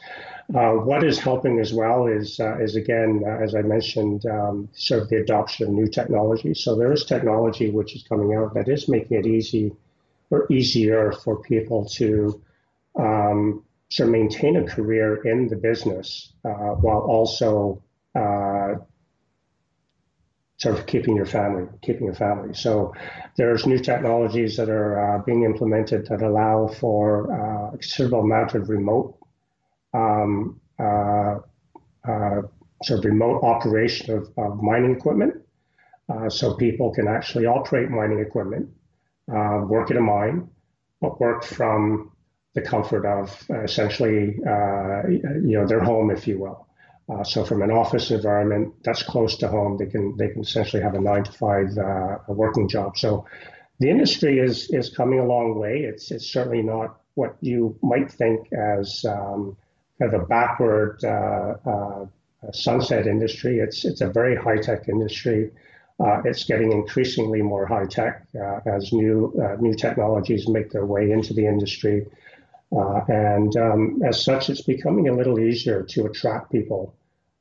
Uh, 0.55 0.73
what 0.73 1.05
is 1.05 1.19
helping 1.19 1.61
as 1.61 1.75
well 1.75 2.07
is 2.07 2.41
is 2.61 2.77
again, 2.77 3.23
as 3.43 3.55
I 3.55 3.61
mentioned, 3.61 4.25
um, 4.25 4.71
sort 4.73 5.03
of 5.03 5.11
the 5.11 5.17
adoption 5.17 5.69
of 5.69 5.75
new 5.75 5.89
technology. 5.89 6.55
So 6.55 6.75
there 6.75 6.93
is 6.93 7.05
technology 7.05 7.69
which 7.69 7.95
is 7.95 8.05
coming 8.05 8.35
out 8.35 8.55
that 8.55 8.69
is 8.69 8.89
making 8.89 9.19
it 9.19 9.27
easy 9.27 9.73
or 10.31 10.47
easier 10.51 11.13
for 11.13 11.43
people 11.43 11.85
to 11.85 12.41
um, 12.99 13.65
to 13.91 14.05
maintain 14.05 14.57
a 14.57 14.65
career 14.65 15.23
in 15.23 15.49
the 15.49 15.57
business 15.57 16.33
uh, 16.45 16.75
while 16.83 17.01
also 17.01 17.83
uh, 18.15 18.75
sort 20.59 20.79
of 20.79 20.87
keeping 20.87 21.17
your 21.17 21.27
family, 21.27 21.67
keeping 21.83 22.05
your 22.05 22.15
family. 22.15 22.53
So 22.53 22.93
there's 23.37 23.65
new 23.65 23.79
technologies 23.79 24.57
that 24.57 24.69
are 24.69 25.17
uh, 25.17 25.23
being 25.23 25.45
implemented 25.45 26.07
that 26.09 26.21
allow 26.21 26.67
for 26.67 27.33
uh, 27.33 27.69
a 27.69 27.79
considerable 27.79 28.21
amount 28.21 28.55
of 28.55 28.69
remote, 28.69 29.17
um, 29.95 30.61
uh, 30.79 31.39
uh, 32.07 32.43
sort 32.83 32.99
of 32.99 33.05
remote 33.05 33.43
operation 33.43 34.17
of, 34.17 34.33
of 34.37 34.63
mining 34.63 34.97
equipment. 34.97 35.35
so 36.29 36.55
people 36.55 36.93
can 36.93 37.07
actually 37.07 37.47
operate 37.47 37.89
mining 37.91 38.19
equipment, 38.19 38.69
work 39.29 39.91
at 39.91 39.97
a 39.97 40.01
mine, 40.01 40.49
but 41.01 41.21
work 41.21 41.45
from 41.45 42.11
the 42.59 42.69
comfort 42.69 43.07
of 43.07 43.45
uh, 43.51 43.63
essentially, 43.63 44.39
uh, 44.47 45.07
you 45.09 45.57
know, 45.57 45.67
their 45.67 45.81
home, 45.81 46.11
if 46.11 46.27
you 46.27 46.39
will. 46.39 46.67
Uh, 47.09 47.25
so 47.25 47.45
from 47.45 47.63
an 47.63 47.71
office 47.71 48.11
environment 48.11 48.75
that's 48.85 49.03
close 49.03 49.37
to 49.37 49.49
home, 49.49 49.79
they 49.79 49.87
can 49.87 50.17
they 50.17 50.29
can 50.29 50.43
essentially 50.43 50.83
have 50.83 50.95
a 50.95 51.01
nine 51.01 51.25
to 51.25 51.33
five 51.33 51.69
uh, 51.79 52.19
working 52.29 52.69
job. 52.69 52.99
So 52.99 53.27
the 53.81 53.89
industry 53.89 54.39
is 54.39 54.71
is 54.71 54.91
coming 54.91 55.19
a 55.21 55.25
long 55.25 55.59
way. 55.59 55.75
It's 55.91 56.11
it's 56.11 56.27
certainly 56.27 56.63
not 56.63 57.01
what 57.15 57.37
you 57.41 57.79
might 57.83 58.13
think 58.13 58.53
as 58.53 59.05
um, 59.09 59.57
kind 59.99 60.13
of 60.13 60.23
a 60.23 60.27
backward 60.27 61.03
uh, 61.03 61.55
uh, 61.73 62.07
sunset 62.53 63.07
industry. 63.07 63.59
It's 63.59 63.85
it's 63.87 64.03
a 64.03 64.09
very 64.09 64.37
high 64.37 64.59
tech 64.59 64.89
industry. 64.89 65.51
It's 66.25 66.45
getting 66.45 66.71
increasingly 66.73 67.43
more 67.43 67.67
high 67.67 67.87
tech 67.87 68.23
as 68.67 68.93
new 68.93 69.17
new 69.59 69.75
technologies 69.75 70.47
make 70.47 70.71
their 70.71 70.87
way 70.87 71.11
into 71.11 71.33
the 71.33 71.47
industry. 71.47 72.07
Uh, 72.75 73.01
and 73.09 73.57
um, 73.57 74.03
as 74.05 74.23
such, 74.23 74.51
it's 74.51 74.63
becoming 74.63 75.09
a 75.09 75.15
little 75.15 75.39
easier 75.39 75.83
to 75.83 76.07
attract 76.07 76.53
people, 76.53 76.95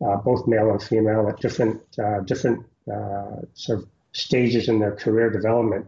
uh, 0.06 0.16
both 0.18 0.48
male 0.48 0.72
and 0.72 0.82
female, 0.82 1.28
at 1.28 1.40
different 1.40 1.82
uh, 2.00 2.22
different 2.22 2.66
uh, 2.92 3.42
sort 3.54 3.80
of 3.80 3.88
stages 4.14 4.70
in 4.70 4.80
their 4.80 4.96
career 4.96 5.30
development 5.30 5.86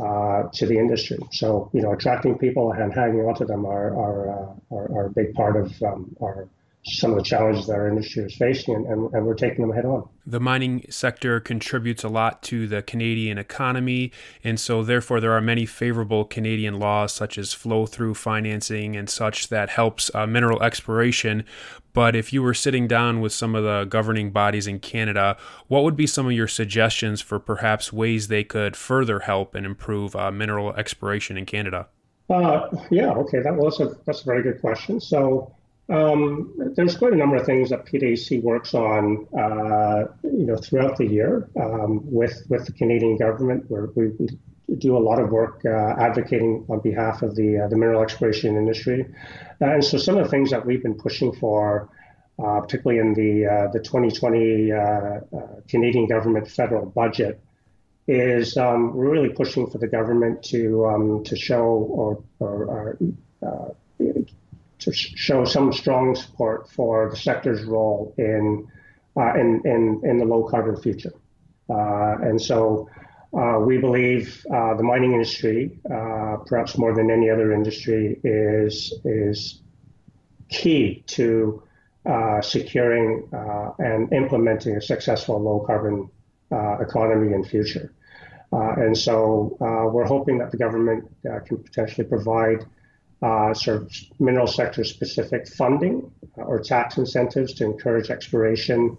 uh, 0.00 0.44
to 0.54 0.66
the 0.66 0.78
industry. 0.78 1.18
So, 1.32 1.70
you 1.74 1.82
know, 1.82 1.92
attracting 1.92 2.38
people 2.38 2.72
and 2.72 2.92
hanging 2.92 3.20
on 3.20 3.34
to 3.36 3.44
them 3.44 3.66
are 3.66 3.94
are, 3.94 4.30
uh, 4.30 4.74
are, 4.74 4.92
are, 4.96 5.06
a 5.06 5.10
big 5.10 5.34
part 5.34 5.56
of 5.56 5.82
um, 5.82 6.16
our 6.22 6.48
some 6.84 7.10
of 7.10 7.18
the 7.18 7.22
challenges 7.22 7.66
that 7.66 7.74
our 7.74 7.88
industry 7.88 8.24
is 8.24 8.34
facing, 8.36 8.74
and, 8.74 8.86
and, 8.86 9.12
and, 9.12 9.26
we're 9.26 9.34
taking 9.34 9.66
them 9.66 9.74
head 9.74 9.84
on. 9.84 10.08
The 10.26 10.40
mining 10.40 10.86
sector 10.88 11.38
contributes 11.38 12.04
a 12.04 12.08
lot 12.08 12.42
to 12.44 12.66
the 12.66 12.80
Canadian 12.80 13.36
economy, 13.36 14.12
and 14.42 14.58
so 14.58 14.82
therefore 14.82 15.20
there 15.20 15.32
are 15.32 15.42
many 15.42 15.66
favorable 15.66 16.24
Canadian 16.24 16.78
laws, 16.78 17.12
such 17.12 17.36
as 17.36 17.52
flow 17.52 17.84
through 17.84 18.14
financing 18.14 18.96
and 18.96 19.10
such, 19.10 19.48
that 19.48 19.68
helps 19.68 20.10
uh, 20.14 20.26
mineral 20.26 20.62
exploration. 20.62 21.44
But 21.92 22.16
if 22.16 22.32
you 22.32 22.42
were 22.42 22.54
sitting 22.54 22.88
down 22.88 23.20
with 23.20 23.32
some 23.32 23.54
of 23.54 23.62
the 23.64 23.84
governing 23.84 24.30
bodies 24.30 24.66
in 24.66 24.78
Canada, 24.78 25.36
what 25.68 25.84
would 25.84 25.96
be 25.96 26.06
some 26.06 26.26
of 26.26 26.32
your 26.32 26.48
suggestions 26.48 27.20
for 27.20 27.38
perhaps 27.38 27.92
ways 27.92 28.28
they 28.28 28.44
could 28.44 28.74
further 28.74 29.20
help 29.20 29.54
and 29.54 29.66
improve 29.66 30.16
uh, 30.16 30.30
mineral 30.30 30.72
exploration 30.74 31.36
in 31.36 31.44
Canada? 31.44 31.88
Uh, 32.30 32.68
yeah, 32.90 33.10
okay, 33.10 33.40
that 33.40 33.56
was 33.56 33.80
a 33.80 33.96
that's 34.06 34.22
a 34.22 34.24
very 34.24 34.42
good 34.42 34.60
question. 34.60 35.00
So 35.00 35.52
um, 35.90 36.52
there's 36.76 36.96
quite 36.96 37.12
a 37.12 37.16
number 37.16 37.36
of 37.36 37.44
things 37.44 37.70
that 37.70 37.84
PDAC 37.84 38.42
works 38.42 38.74
on, 38.74 39.26
uh, 39.36 40.04
you 40.22 40.46
know, 40.46 40.56
throughout 40.56 40.96
the 40.96 41.06
year 41.06 41.48
um, 41.60 42.00
with 42.04 42.44
with 42.48 42.64
the 42.66 42.72
Canadian 42.72 43.16
government, 43.16 43.64
where 43.68 43.86
we, 43.94 44.12
do 44.78 44.96
a 44.96 44.98
lot 44.98 45.18
of 45.18 45.30
work 45.30 45.62
uh, 45.64 45.96
advocating 45.98 46.64
on 46.68 46.78
behalf 46.78 47.22
of 47.22 47.34
the 47.34 47.58
uh, 47.58 47.66
the 47.66 47.76
mineral 47.76 48.02
exploration 48.02 48.56
industry, 48.56 49.04
uh, 49.60 49.64
and 49.64 49.84
so 49.84 49.98
some 49.98 50.16
of 50.16 50.22
the 50.22 50.30
things 50.30 50.50
that 50.50 50.64
we've 50.64 50.82
been 50.82 50.94
pushing 50.94 51.32
for, 51.32 51.88
uh, 52.38 52.60
particularly 52.60 53.00
in 53.00 53.12
the 53.14 53.46
uh, 53.46 53.72
the 53.72 53.80
2020 53.80 54.70
Canadian 55.68 56.06
government 56.06 56.46
federal 56.48 56.86
budget, 56.86 57.40
is 58.06 58.56
um, 58.56 58.94
we're 58.94 59.10
really 59.10 59.30
pushing 59.30 59.68
for 59.68 59.78
the 59.78 59.88
government 59.88 60.40
to 60.44 60.86
um, 60.86 61.24
to 61.24 61.34
show 61.34 61.64
or, 61.64 62.22
or, 62.38 62.96
or 63.42 63.76
to 64.80 64.92
show 64.92 65.44
some 65.44 65.72
strong 65.72 66.14
support 66.14 66.70
for 66.70 67.10
the 67.10 67.16
sector's 67.16 67.64
role 67.64 68.14
in 68.18 68.66
uh, 69.16 69.34
in, 69.34 69.60
in, 69.64 70.00
in 70.04 70.18
the 70.18 70.24
low 70.24 70.44
carbon 70.48 70.76
future. 70.76 71.12
Uh, 71.68 72.16
and 72.22 72.40
so 72.40 72.88
uh, 73.36 73.58
we 73.60 73.78
believe 73.78 74.44
uh, 74.52 74.74
the 74.74 74.82
mining 74.82 75.12
industry, 75.12 75.78
uh, 75.92 76.36
perhaps 76.46 76.78
more 76.78 76.94
than 76.94 77.10
any 77.10 77.30
other 77.30 77.52
industry, 77.52 78.20
is 78.24 78.94
is 79.04 79.62
key 80.48 81.04
to 81.06 81.62
uh, 82.06 82.40
securing 82.40 83.28
and 83.78 84.12
implementing 84.12 84.76
a 84.76 84.80
successful 84.80 85.40
low 85.40 85.60
carbon 85.60 86.08
economy 86.80 87.34
in 87.34 87.44
future. 87.44 87.92
and 88.52 88.96
so 88.98 89.56
we're 89.92 90.06
hoping 90.06 90.38
that 90.38 90.50
the 90.50 90.56
government 90.56 91.04
can 91.46 91.56
potentially 91.62 92.06
provide 92.06 92.64
uh, 93.22 93.52
sort 93.52 93.82
of 93.82 93.92
mineral 94.18 94.46
sector 94.46 94.82
specific 94.84 95.46
funding 95.46 96.10
uh, 96.38 96.42
or 96.42 96.58
tax 96.58 96.96
incentives 96.96 97.52
to 97.54 97.64
encourage 97.64 98.10
exploration, 98.10 98.96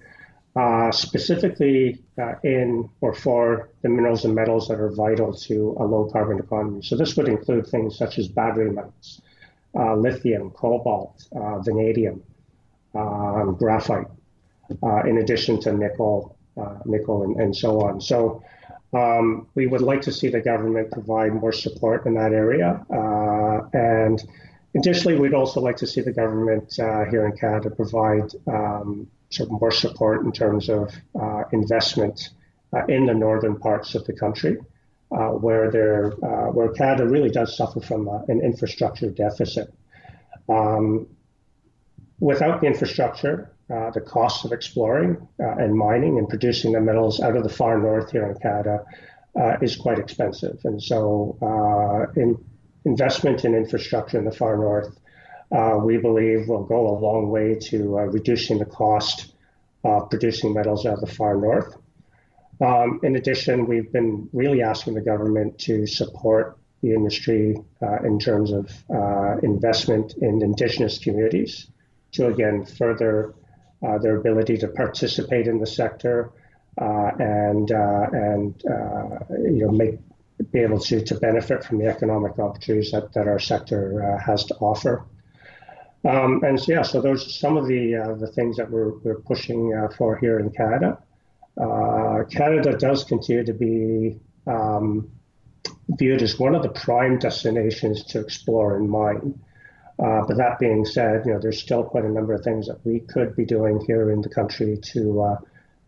uh, 0.55 0.91
specifically 0.91 2.03
uh, 2.21 2.33
in 2.43 2.89
or 3.01 3.13
for 3.13 3.69
the 3.81 3.89
minerals 3.89 4.25
and 4.25 4.35
metals 4.35 4.67
that 4.67 4.79
are 4.79 4.91
vital 4.91 5.33
to 5.33 5.75
a 5.79 5.83
low 5.83 6.09
carbon 6.11 6.37
economy. 6.39 6.81
So 6.83 6.95
this 6.95 7.17
would 7.17 7.27
include 7.27 7.67
things 7.67 7.97
such 7.97 8.19
as 8.19 8.27
battery 8.27 8.69
metals, 8.69 9.21
uh, 9.73 9.95
lithium, 9.95 10.51
cobalt, 10.51 11.27
uh, 11.35 11.59
vanadium, 11.59 12.21
um, 12.93 13.55
graphite, 13.55 14.07
in 15.05 15.17
addition 15.17 15.59
to 15.61 15.73
nickel, 15.73 16.37
nickel, 16.85 17.23
and, 17.23 17.39
and 17.39 17.55
so 17.55 17.81
on. 17.81 18.01
So 18.01 18.43
um, 18.93 19.47
we 19.55 19.67
would 19.67 19.81
like 19.81 20.01
to 20.01 20.11
see 20.11 20.29
the 20.29 20.41
government 20.41 20.91
provide 20.91 21.33
more 21.33 21.53
support 21.53 22.05
in 22.05 22.13
that 22.15 22.33
area. 22.33 22.85
Uh, 22.89 23.67
and 23.73 24.23
additionally, 24.75 25.17
we'd 25.17 25.33
also 25.33 25.61
like 25.61 25.77
to 25.77 25.87
see 25.87 26.01
the 26.01 26.11
government 26.11 26.77
uh, 26.79 27.05
here 27.05 27.25
in 27.25 27.35
Canada 27.37 27.69
provide 27.69 28.33
um, 28.47 29.07
sort 29.29 29.47
of 29.47 29.61
more 29.61 29.71
support 29.71 30.25
in 30.25 30.31
terms 30.31 30.69
of 30.69 30.93
uh, 31.19 31.43
investment 31.53 32.29
uh, 32.73 32.85
in 32.87 33.05
the 33.05 33.13
northern 33.13 33.57
parts 33.57 33.95
of 33.95 34.05
the 34.05 34.13
country, 34.13 34.57
uh, 35.11 35.29
where 35.29 35.71
there, 35.71 36.13
uh, 36.23 36.51
where 36.51 36.69
Canada 36.69 37.07
really 37.07 37.29
does 37.29 37.55
suffer 37.55 37.79
from 37.79 38.07
an 38.27 38.41
infrastructure 38.41 39.09
deficit. 39.09 39.73
Um, 40.49 41.07
without 42.19 42.59
the 42.59 42.67
infrastructure, 42.67 43.51
uh, 43.71 43.89
the 43.91 44.01
cost 44.01 44.43
of 44.43 44.51
exploring 44.51 45.27
uh, 45.39 45.55
and 45.57 45.75
mining 45.75 46.17
and 46.17 46.27
producing 46.27 46.73
the 46.73 46.81
metals 46.81 47.21
out 47.21 47.35
of 47.35 47.43
the 47.43 47.49
far 47.49 47.77
north 47.77 48.11
here 48.11 48.27
in 48.27 48.37
Canada 48.39 48.83
uh, 49.39 49.55
is 49.61 49.75
quite 49.75 49.97
expensive. 49.97 50.59
And 50.65 50.81
so, 50.81 51.37
uh, 51.41 52.11
in 52.19 52.37
investment 52.83 53.45
in 53.45 53.55
infrastructure 53.55 54.17
in 54.17 54.25
the 54.25 54.31
far 54.31 54.57
north, 54.57 54.99
uh, 55.51 55.79
we 55.81 55.97
believe 55.97 56.47
will 56.47 56.63
go 56.63 56.87
a 56.87 56.97
long 56.99 57.29
way 57.29 57.55
to 57.55 57.95
reducing 58.11 58.57
the 58.59 58.65
cost 58.65 59.33
of 59.83 60.09
producing 60.09 60.53
metals 60.53 60.85
out 60.85 60.95
of 60.95 61.01
the 61.01 61.13
far 61.13 61.37
north. 61.37 61.77
Um, 62.59 62.99
in 63.03 63.15
addition, 63.15 63.67
we've 63.67 63.91
been 63.91 64.29
really 64.33 64.61
asking 64.63 64.95
the 64.95 65.01
government 65.01 65.59
to 65.59 65.85
support 65.85 66.57
the 66.81 66.93
industry 66.93 67.55
in 68.03 68.19
terms 68.19 68.51
of 68.51 68.69
investment 69.43 70.15
in 70.21 70.41
Indigenous 70.41 70.97
communities 70.97 71.67
to 72.13 72.27
again 72.27 72.65
further 72.65 73.33
uh, 73.85 73.97
their 73.97 74.17
ability 74.17 74.57
to 74.57 74.67
participate 74.67 75.47
in 75.47 75.59
the 75.59 75.67
sector, 75.67 76.31
uh, 76.79 77.11
and 77.19 77.71
uh, 77.71 78.07
and 78.11 78.63
uh, 78.65 79.19
you 79.29 79.65
know 79.65 79.71
make 79.71 79.99
be 80.51 80.59
able 80.59 80.79
to 80.79 81.03
to 81.03 81.15
benefit 81.15 81.63
from 81.63 81.77
the 81.79 81.85
economic 81.85 82.37
opportunities 82.39 82.91
that, 82.91 83.13
that 83.13 83.27
our 83.27 83.39
sector 83.39 84.19
has 84.25 84.45
to 84.45 84.55
offer. 84.55 85.05
Um, 86.03 86.43
and 86.43 86.59
so, 86.59 86.71
yeah, 86.71 86.81
so 86.81 86.99
those 86.99 87.25
are 87.27 87.29
some 87.29 87.57
of 87.57 87.67
the 87.67 88.15
the 88.19 88.27
things 88.27 88.57
that 88.57 88.69
we're 88.69 88.97
we're 88.99 89.19
pushing 89.19 89.71
for 89.97 90.17
here 90.17 90.39
in 90.39 90.49
Canada. 90.51 90.97
Canada 92.31 92.77
does 92.77 93.03
continue 93.03 93.43
to 93.43 93.53
be 93.53 94.19
um, 94.47 95.11
viewed 95.89 96.21
as 96.21 96.39
one 96.39 96.55
of 96.55 96.63
the 96.63 96.69
prime 96.69 97.19
destinations 97.19 98.03
to 98.05 98.19
explore 98.19 98.77
and 98.77 98.89
mine. 98.89 99.39
Uh, 100.01 100.23
but 100.27 100.35
that 100.37 100.57
being 100.57 100.83
said, 100.83 101.23
you 101.25 101.33
know, 101.33 101.39
there's 101.39 101.61
still 101.61 101.83
quite 101.83 102.03
a 102.03 102.09
number 102.09 102.33
of 102.33 102.43
things 102.43 102.67
that 102.67 102.83
we 102.83 103.01
could 103.01 103.35
be 103.35 103.45
doing 103.45 103.79
here 103.85 104.09
in 104.09 104.21
the 104.21 104.29
country 104.29 104.77
to 104.77 105.21
uh, 105.21 105.37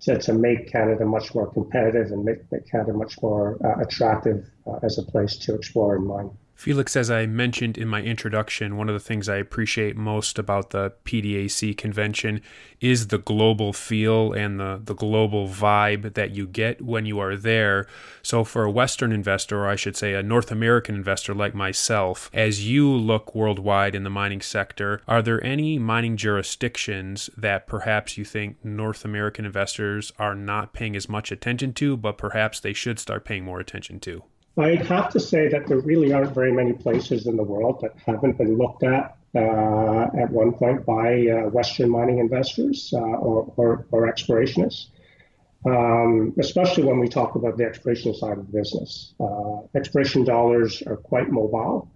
to, 0.02 0.20
to 0.20 0.34
make 0.34 0.72
Canada 0.72 1.06
much 1.06 1.34
more 1.34 1.48
competitive 1.48 2.12
and 2.12 2.26
make, 2.26 2.52
make 2.52 2.70
Canada 2.70 2.94
much 2.94 3.22
more 3.22 3.58
uh, 3.66 3.82
attractive 3.82 4.46
uh, 4.68 4.78
as 4.84 4.98
a 4.98 5.04
place 5.04 5.38
to 5.38 5.56
explore 5.56 5.96
and 5.96 6.06
mine. 6.06 6.30
Felix, 6.56 6.96
as 6.96 7.10
I 7.10 7.26
mentioned 7.26 7.78
in 7.78 7.88
my 7.88 8.02
introduction, 8.02 8.78
one 8.78 8.88
of 8.88 8.94
the 8.94 9.00
things 9.00 9.28
I 9.28 9.38
appreciate 9.38 9.98
most 9.98 10.38
about 10.38 10.70
the 10.70 10.94
PDAC 11.04 11.76
convention 11.76 12.42
is 12.80 13.08
the 13.08 13.18
global 13.18 13.74
feel 13.74 14.32
and 14.32 14.60
the, 14.60 14.80
the 14.82 14.94
global 14.94 15.50
vibe 15.50 16.14
that 16.14 16.32
you 16.32 16.48
get 16.48 16.82
when 16.82 17.06
you 17.06 17.20
are 17.20 17.36
there. 17.36 17.88
So, 18.22 18.44
for 18.44 18.64
a 18.64 18.72
Western 18.72 19.12
investor, 19.12 19.64
or 19.64 19.68
I 19.68 19.76
should 19.76 19.98
say 19.98 20.14
a 20.14 20.24
North 20.24 20.52
American 20.52 20.96
investor 20.96 21.34
like 21.34 21.56
myself, 21.56 22.30
as 22.34 22.66
you 22.66 22.90
look 22.90 23.34
worldwide 23.36 23.96
in 23.96 24.04
the 24.04 24.10
mining 24.10 24.42
sector, 24.42 25.02
are 25.08 25.22
there 25.22 25.44
any 25.44 25.80
mining 25.80 26.18
jurisdictions 26.18 27.30
that 27.36 27.68
perhaps 27.68 28.18
you 28.18 28.24
think 28.24 28.64
North 28.64 29.04
American 29.04 29.46
investors 29.46 30.14
are 30.20 30.36
not 30.36 30.72
paying 30.72 30.96
as 30.96 31.10
much 31.10 31.32
attention 31.32 31.74
to, 31.74 31.98
but 31.98 32.18
perhaps 32.18 32.60
they 32.60 32.74
should 32.74 33.00
start 33.00 33.26
paying 33.26 33.44
more 33.44 33.60
attention 33.60 34.00
to? 34.02 34.24
I'd 34.58 34.86
have 34.86 35.10
to 35.12 35.20
say 35.20 35.48
that 35.48 35.68
there 35.68 35.80
really 35.80 36.14
aren't 36.14 36.34
very 36.34 36.52
many 36.52 36.74
places 36.74 37.26
in 37.26 37.38
the 37.38 37.44
world 37.44 37.82
that 37.82 37.94
haven't 38.06 38.38
been 38.38 38.58
looked 38.58 38.84
at 38.84 39.18
uh, 39.36 40.04
at 40.16 40.30
one 40.30 40.54
point 40.54 40.86
by 40.86 41.28
uh, 41.28 41.50
Western 41.50 41.90
mining 41.90 42.20
investors 42.20 42.94
uh, 42.96 43.00
or, 43.00 43.52
or, 43.58 43.88
or, 43.90 44.12
explorationists, 44.12 44.90
um, 45.66 46.36
especially 46.38 46.84
when 46.84 47.00
we 47.00 47.08
talk 47.08 47.34
about 47.34 47.58
the 47.58 47.64
exploration 47.64 48.14
side 48.14 48.38
of 48.38 48.46
the 48.46 48.60
business. 48.60 49.16
Uh, 49.20 49.62
exploration 49.74 50.24
dollars 50.24 50.84
are 50.84 50.98
quite 50.98 51.32
mobile, 51.32 51.90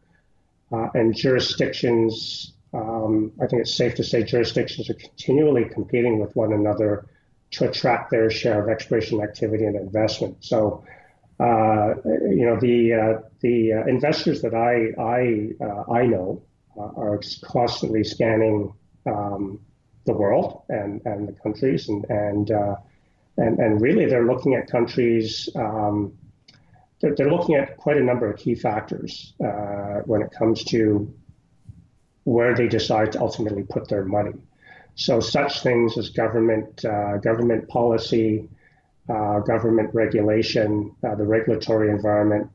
uh, 0.72 0.88
and 0.96 1.16
jurisdictions, 1.16 2.54
um, 2.74 3.32
I 3.40 3.46
think 3.46 3.62
it's 3.62 3.76
safe 3.76 3.94
to 3.96 4.04
say, 4.04 4.24
jurisdictions 4.24 4.90
are 4.90 4.96
continually 4.96 5.66
competing 5.66 6.18
with 6.18 6.36
one 6.36 6.54
another 6.54 7.06
to 7.52 7.70
attract 7.70 8.10
their 8.10 8.32
share 8.32 8.64
of 8.64 8.70
exploration 8.70 9.22
activity 9.22 9.66
and 9.66 9.76
investment. 9.76 10.38
So 10.40 10.84
uh, 11.40 11.94
you 12.06 12.46
know, 12.46 12.60
the 12.60 12.94
uh, 12.94 13.22
the 13.42 13.74
uh, 13.74 13.86
investors 13.86 14.42
that 14.42 14.54
I 14.54 15.00
I 15.02 16.00
I 16.00 16.06
know 16.06 16.42
are 16.76 17.20
constantly 17.44 18.04
scanning 18.04 18.74
um, 19.06 19.60
the 20.06 20.14
world 20.14 20.64
and, 20.70 21.02
and 21.06 21.28
the 21.28 21.34
countries 21.34 21.90
and 21.90 22.06
and, 22.10 22.50
and 23.38 23.60
and 23.60 23.82
really 23.82 24.06
they're 24.06 24.26
looking 24.26 24.56
at 24.56 24.70
countries. 24.70 25.50
Um, 25.56 26.14
they're, 27.00 27.14
they're, 27.14 27.30
looking 27.30 27.54
at 27.54 27.78
quite 27.78 27.98
a 27.98 28.04
number 28.04 28.28
of 28.28 28.40
key 28.40 28.56
factors 28.56 29.36
when 30.06 30.24
it 30.24 30.32
comes 30.32 30.64
to 30.66 31.14
where 32.24 32.56
they 32.56 32.68
decide 32.68 33.12
to 33.12 33.22
ultimately 33.22 33.64
put 33.64 33.88
their 33.88 34.04
money. 34.04 34.34
So 34.96 35.20
such 35.20 35.62
things 35.62 35.98
as 35.98 36.10
government 36.10 36.84
uh, 36.84 37.18
government 37.18 37.70
policy, 37.70 38.50
uh, 39.10 39.40
government 39.40 39.90
regulation, 39.94 40.94
uh, 41.04 41.16
the 41.16 41.26
regulatory 41.26 41.90
environment, 41.90 42.50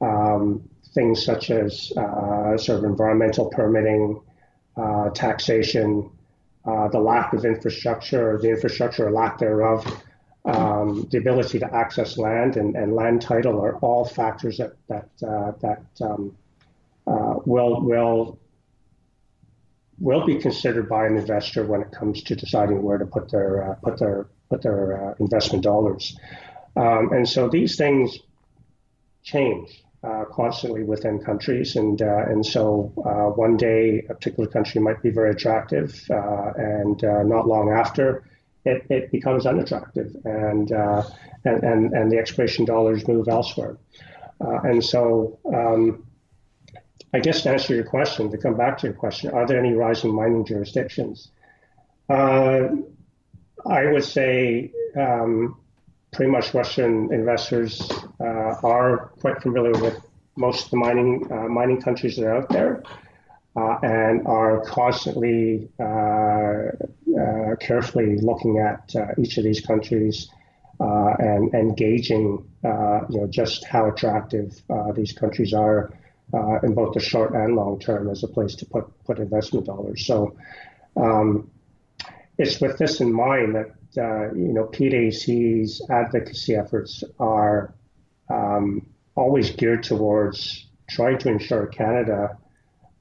um, 0.00 0.68
things 0.94 1.24
such 1.24 1.50
as 1.50 1.92
uh, 1.96 2.56
sort 2.56 2.78
of 2.78 2.84
environmental 2.84 3.48
permitting, 3.50 4.20
uh, 4.76 5.10
taxation, 5.10 6.10
uh, 6.64 6.88
the 6.88 6.98
lack 6.98 7.32
of 7.32 7.44
infrastructure, 7.44 8.38
the 8.38 8.50
infrastructure 8.50 9.06
or 9.06 9.10
lack 9.10 9.38
thereof, 9.38 9.84
um, 10.44 11.06
the 11.10 11.18
ability 11.18 11.58
to 11.58 11.74
access 11.74 12.16
land 12.16 12.56
and, 12.56 12.76
and, 12.76 12.94
land 12.94 13.20
title 13.20 13.60
are 13.60 13.76
all 13.76 14.04
factors 14.04 14.58
that 14.58 14.72
that 14.88 15.08
that 15.18 15.82
um, 16.00 16.34
will 17.44 17.82
will 17.82 18.38
will 19.98 20.24
be 20.24 20.36
considered 20.36 20.88
by 20.88 21.06
an 21.06 21.16
investor 21.16 21.66
when 21.66 21.82
it 21.82 21.90
comes 21.90 22.22
to 22.22 22.36
deciding 22.36 22.82
where 22.82 22.98
to 22.98 23.06
put 23.06 23.30
their 23.30 23.76
put 23.82 23.98
their 23.98 24.28
put 24.48 24.62
their 24.62 25.10
uh, 25.10 25.14
investment 25.20 25.64
dollars. 25.64 26.18
Um, 26.76 27.12
and 27.12 27.28
so 27.28 27.48
these 27.48 27.76
things 27.76 28.18
change 29.22 29.84
uh, 30.02 30.24
constantly 30.30 30.84
within 30.84 31.18
countries, 31.18 31.76
and 31.76 32.00
uh, 32.00 32.24
and 32.28 32.44
so 32.46 32.92
uh, 33.04 33.30
one 33.34 33.56
day 33.56 34.04
a 34.08 34.14
particular 34.14 34.48
country 34.48 34.80
might 34.80 35.02
be 35.02 35.10
very 35.10 35.30
attractive, 35.30 36.00
uh, 36.10 36.52
and 36.56 37.02
uh, 37.04 37.22
not 37.24 37.46
long 37.46 37.72
after. 37.72 38.24
It, 38.64 38.84
it 38.90 39.10
becomes 39.10 39.46
unattractive, 39.46 40.14
and, 40.24 40.70
and 40.70 41.62
and 41.64 41.92
and 41.94 42.12
the 42.12 42.18
exploration 42.18 42.64
dollars 42.64 43.08
move 43.08 43.26
elsewhere, 43.28 43.78
and 44.40 44.84
so 44.84 45.38
um, 45.54 46.04
I 47.14 47.20
guess 47.20 47.42
to 47.42 47.50
answer 47.50 47.74
your 47.74 47.84
question, 47.84 48.30
to 48.30 48.36
come 48.36 48.56
back 48.56 48.76
to 48.78 48.88
your 48.88 48.94
question, 48.94 49.30
are 49.30 49.46
there 49.46 49.58
any 49.58 49.72
rising 49.72 50.14
mining 50.14 50.44
jurisdictions? 50.44 51.30
I 53.66 53.86
would 53.86 54.04
say 54.04 54.70
um, 54.96 55.56
pretty 56.12 56.30
much 56.30 56.54
Western 56.54 57.12
investors 57.12 57.90
uh, 58.20 58.54
are 58.62 59.10
quite 59.20 59.42
familiar 59.42 59.72
with 59.80 60.00
most 60.36 60.66
of 60.66 60.70
the 60.70 60.76
mining 60.76 61.26
uh, 61.30 61.48
mining 61.48 61.80
countries 61.80 62.16
that 62.16 62.24
are 62.26 62.36
out 62.36 62.48
there, 62.48 62.82
uh, 63.56 63.78
and 63.82 64.26
are 64.26 64.60
constantly 64.60 65.68
uh, 65.80 65.82
uh, 65.84 67.56
carefully 67.60 68.16
looking 68.18 68.58
at 68.58 68.94
uh, 68.94 69.06
each 69.18 69.36
of 69.38 69.44
these 69.44 69.60
countries 69.60 70.28
and 70.80 71.52
engaging, 71.54 72.44
you 72.62 73.18
know, 73.18 73.26
just 73.28 73.66
how 73.66 73.88
attractive 73.88 74.62
these 74.94 75.12
countries 75.12 75.52
are 75.52 75.92
in 76.62 76.74
both 76.74 76.94
the 76.94 77.00
short 77.00 77.34
and 77.34 77.56
long 77.56 77.80
term 77.80 78.08
as 78.08 78.22
a 78.22 78.28
place 78.28 78.54
to 78.54 78.66
put 78.66 78.86
put 79.04 79.18
investment 79.18 79.66
dollars. 79.66 80.06
So. 80.06 80.36
Um, 80.96 81.50
it's 82.38 82.60
with 82.60 82.78
this 82.78 83.00
in 83.00 83.12
mind 83.12 83.54
that 83.56 83.70
uh, 83.98 84.32
you 84.34 84.52
know 84.52 84.64
PDAC's 84.66 85.82
advocacy 85.90 86.54
efforts 86.54 87.02
are 87.18 87.74
um, 88.30 88.86
always 89.16 89.50
geared 89.50 89.82
towards 89.82 90.66
trying 90.88 91.18
to 91.18 91.28
ensure 91.28 91.66
Canada 91.66 92.38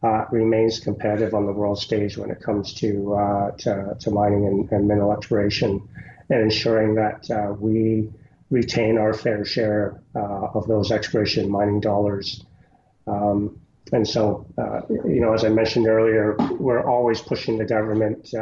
uh, 0.04 0.26
remains 0.32 0.80
competitive 0.80 1.34
on 1.34 1.46
the 1.46 1.52
world 1.52 1.80
stage 1.80 2.18
when 2.18 2.30
it 2.32 2.42
comes 2.42 2.74
to 2.74 3.16
uh, 3.16 3.52
to, 3.52 3.96
to, 4.00 4.12
mining 4.12 4.46
and, 4.46 4.72
and, 4.72 4.88
mineral 4.88 5.12
exploration, 5.12 5.88
and 6.30 6.42
ensuring 6.42 6.96
that 6.96 7.30
uh, 7.32 7.54
we 7.54 8.10
retain 8.50 8.98
our 8.98 9.14
fair 9.14 9.44
share 9.46 10.02
uh, 10.16 10.48
of 10.54 10.68
those 10.68 10.92
exploration 10.92 11.50
mining 11.50 11.80
dollars. 11.80 12.44
Um, 13.08 13.60
and 13.92 14.08
so, 14.08 14.46
uh, 14.58 14.82
you 14.90 15.22
know, 15.22 15.34
as 15.34 15.46
I 15.46 15.50
mentioned 15.50 15.88
earlier, 15.88 16.36
we're 16.60 16.86
always 16.86 17.22
pushing 17.22 17.58
the 17.58 17.66
government 17.66 18.34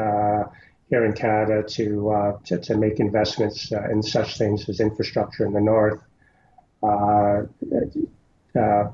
here 0.90 1.06
in 1.06 1.14
Canada 1.14 1.64
to 1.68 2.12
uh, 2.12 2.38
to, 2.46 2.60
to, 2.60 2.78
make 2.78 3.00
investments 3.00 3.72
uh, 3.72 3.90
in 3.90 4.04
such 4.04 4.38
things 4.38 4.68
as 4.70 4.80
infrastructure 4.80 5.46
in 5.46 5.54
the 5.54 5.62
north, 5.62 6.00
uh, 6.84 7.44
uh 8.60 8.92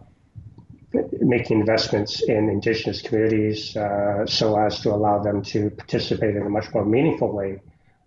making 1.21 1.59
investments 1.59 2.21
in 2.23 2.49
Indigenous 2.49 3.01
communities 3.01 3.77
uh, 3.77 4.25
so 4.25 4.59
as 4.59 4.81
to 4.81 4.89
allow 4.93 5.19
them 5.19 5.41
to 5.41 5.69
participate 5.69 6.35
in 6.35 6.41
a 6.45 6.49
much 6.49 6.65
more 6.73 6.83
meaningful 6.83 7.31
way 7.31 7.61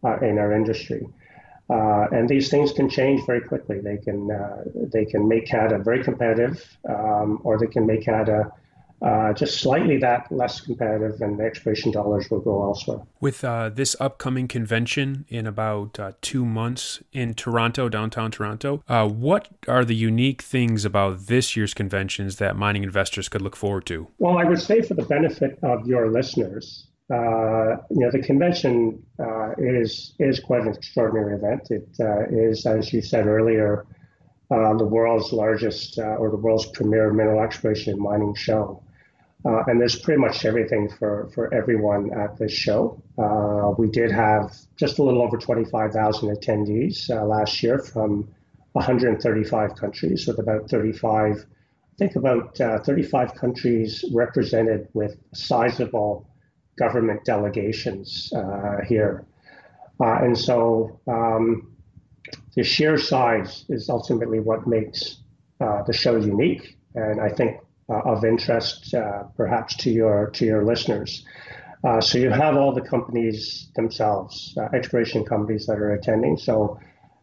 uh, 0.05 0.19
in 0.19 0.39
our 0.39 0.53
industry. 0.53 1.07
and 1.71 2.29
these 2.29 2.51
things 2.51 2.73
can 2.73 2.91
change 2.91 3.25
very 3.25 3.41
quickly. 3.41 3.81
They 3.81 3.97
can 3.97 4.19
they 4.93 5.05
can 5.07 5.27
make 5.29 5.47
Canada 5.47 5.79
very 5.79 6.03
competitive, 6.05 6.55
um, 6.89 7.41
or 7.43 7.59
they 7.59 7.71
can 7.77 7.87
make 7.87 8.03
Canada 8.05 8.53
uh, 9.05 9.35
just 9.35 9.61
slightly 9.61 9.99
that 9.99 10.27
less 10.33 10.63
competitive, 10.63 11.21
and 11.21 11.39
the 11.39 11.45
exploration 11.45 11.93
dollars 11.93 12.31
will 12.31 12.41
go 12.41 12.63
elsewhere. 12.63 13.01
With 13.21 13.45
uh, 13.45 13.69
this 13.69 13.95
upcoming 14.01 14.49
convention 14.49 15.27
in 15.29 15.47
about 15.47 16.01
uh, 16.01 16.13
two 16.23 16.47
months 16.47 17.03
in 17.13 17.35
Toronto, 17.35 17.91
downtown 17.91 18.31
Toronto, 18.31 18.83
uh, 18.89 19.07
what 19.07 19.49
are 19.69 19.85
the 19.85 19.95
unique 19.95 20.41
things 20.41 20.87
about 20.87 21.27
this 21.27 21.55
year's 21.55 21.75
conventions 21.75 22.37
that 22.37 22.57
mining 22.57 22.83
investors 22.83 23.29
could 23.29 23.43
look 23.43 23.57
forward 23.57 23.85
to? 23.87 24.09
Well, 24.19 24.39
I 24.39 24.45
would 24.45 24.61
say 24.61 24.81
for 24.81 24.95
the 24.95 25.05
benefit 25.05 25.59
of 25.63 25.87
your 25.87 26.11
listeners, 26.11 26.87
uh, 27.13 27.77
you 27.91 28.01
know, 28.01 28.11
the 28.11 28.23
convention 28.23 29.05
uh, 29.21 29.51
is 29.59 30.15
is 30.19 30.41
quite 30.41 30.63
an 30.63 30.69
extraordinary 30.69 31.37
event. 31.37 31.69
It 31.69 31.87
is, 32.33 32.65
as 32.65 32.91
you 32.91 33.03
said 33.03 33.27
earlier, 33.27 33.85
the 34.49 34.89
world's 34.91 35.31
largest 35.31 35.99
or 35.99 36.31
the 36.31 36.39
world's 36.39 36.65
premier 36.71 37.13
mineral 37.13 37.43
exploration 37.43 37.93
and 37.93 38.01
mining 38.01 38.35
show. 38.35 38.83
Uh, 39.47 39.63
and 39.67 39.79
there's 39.79 39.99
pretty 39.99 40.19
much 40.19 40.45
everything 40.47 40.89
for, 40.89 41.29
for 41.35 41.53
everyone 41.53 42.11
at 42.19 42.37
this 42.39 42.53
show. 42.53 43.03
Uh, 43.19 43.75
we 43.77 43.89
did 43.89 44.11
have 44.11 44.55
just 44.77 44.99
a 44.99 45.03
little 45.03 45.21
over 45.21 45.37
25,000 45.37 46.35
attendees 46.35 47.11
uh, 47.11 47.25
last 47.27 47.63
year 47.63 47.79
from 47.79 48.27
135 48.73 49.77
countries, 49.77 50.27
with 50.27 50.39
about 50.39 50.69
35, 50.71 51.37
I 51.37 51.97
think 51.99 52.17
about 52.17 52.59
uh, 52.61 52.79
35 52.81 53.35
countries 53.35 54.05
represented 54.13 54.89
with 54.95 55.17
sizable 55.35 56.27
government 56.79 57.25
delegations 57.25 58.33
uh, 58.35 58.79
here. 58.89 59.27
Uh, 60.01 60.19
and 60.23 60.37
so 60.37 60.99
um, 61.07 61.71
the 62.57 62.65
sheer 62.65 62.97
size 62.97 63.67
is 63.69 63.91
ultimately 63.91 64.41
what 64.41 64.67
makes 64.67 65.19
the 65.87 65.93
show 65.95 66.17
unique. 66.17 66.77
And 66.95 67.21
I 67.21 67.31
think 67.31 67.64
of 67.89 68.25
interest, 68.25 68.95
uh, 68.95 69.25
perhaps 69.37 69.77
to 69.77 69.91
your 69.91 70.31
to 70.31 70.45
your 70.45 70.65
listeners. 70.65 71.25
Uh, 71.83 72.01
so 72.01 72.17
you 72.17 72.31
have 72.31 72.57
all 72.57 72.73
the 72.73 72.81
companies 72.81 73.69
themselves, 73.77 74.57
exploration 74.73 75.23
companies 75.25 75.67
that 75.67 75.79
are 75.79 75.93
attending. 75.93 76.39
So 76.39 76.81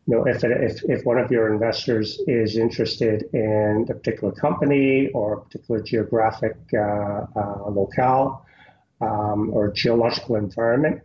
you 0.07 0.15
know, 0.15 0.25
if, 0.25 0.43
it, 0.43 0.51
if, 0.51 0.83
if 0.83 1.05
one 1.05 1.17
of 1.17 1.31
your 1.31 1.53
investors 1.53 2.19
is 2.27 2.57
interested 2.57 3.23
in 3.33 3.87
a 3.89 3.93
particular 3.93 4.33
company 4.33 5.09
or 5.13 5.33
a 5.33 5.41
particular 5.41 5.81
geographic 5.81 6.55
uh, 6.73 7.25
uh, 7.35 7.69
locale 7.69 8.45
um, 8.99 9.51
or 9.53 9.71
geological 9.71 10.35
environment, 10.35 11.01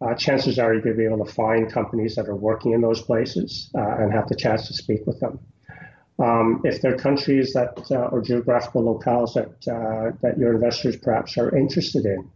uh, 0.00 0.14
chances 0.14 0.58
are 0.58 0.72
you're 0.72 0.82
going 0.82 0.94
to 0.94 0.98
be 0.98 1.04
able 1.04 1.24
to 1.24 1.32
find 1.32 1.72
companies 1.72 2.14
that 2.14 2.28
are 2.28 2.36
working 2.36 2.72
in 2.72 2.80
those 2.80 3.02
places 3.02 3.70
and 3.74 4.12
have 4.12 4.28
the 4.28 4.36
chance 4.36 4.68
to 4.68 4.74
speak 4.74 5.06
with 5.06 5.18
them. 5.20 5.38
Um, 6.18 6.62
if 6.64 6.82
there 6.82 6.94
are 6.94 6.98
countries 6.98 7.52
that 7.52 7.86
uh, 7.92 8.08
or 8.10 8.20
geographical 8.20 8.82
locales 8.82 9.34
that 9.34 9.72
uh, 9.72 10.16
that 10.20 10.36
your 10.36 10.52
investors 10.52 10.96
perhaps 10.96 11.38
are 11.38 11.56
interested 11.56 12.04
in, 12.06 12.28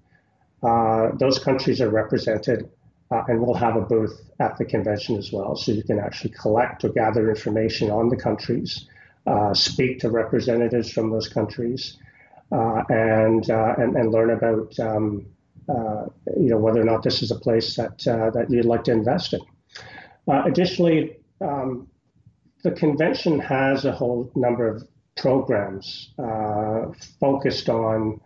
uh, 0.63 1.11
those 1.19 1.41
countries 1.41 1.81
are 1.81 1.91
represented 1.91 2.71
uh, 3.11 3.23
and 3.27 3.41
will 3.41 3.55
have 3.55 3.75
a 3.75 3.81
booth 3.81 4.31
at 4.39 4.57
the 4.57 4.65
convention 4.65 5.17
as 5.17 5.33
well. 5.33 5.57
So 5.57 5.73
you 5.73 5.83
can 5.83 5.99
actually 5.99 6.31
collect 6.31 6.85
or 6.85 6.91
gather 6.91 7.29
information 7.29 7.91
on 7.91 8.09
the 8.09 8.17
countries, 8.17 8.87
uh, 9.27 9.53
speak 9.53 9.99
to 10.01 10.11
representatives 10.11 10.93
from 10.93 11.11
those 11.11 11.29
countries, 11.29 11.99
uh, 12.53 12.85
and, 12.89 13.49
and 13.49 13.97
and 13.97 14.13
learn 14.13 14.31
about 14.31 14.79
um, 14.79 15.27
you 16.37 16.51
know 16.51 16.59
whether 16.59 16.81
or 16.81 16.85
not 16.85 17.03
this 17.03 17.21
is 17.21 17.33
a 17.33 17.39
place 17.41 17.75
that 17.75 17.99
that 17.99 18.47
you'd 18.49 18.65
like 18.65 18.85
to 18.85 18.93
invest 18.93 19.33
in. 19.33 19.41
additionally. 20.29 21.17
Um, 21.41 21.89
the 22.63 22.71
convention 22.73 23.39
has 23.41 23.85
a 23.85 23.93
whole 23.93 24.31
number 24.35 24.69
of 24.69 24.85
programs 25.17 26.13
uh, 26.19 26.87
focused 27.21 27.69
on 27.69 28.21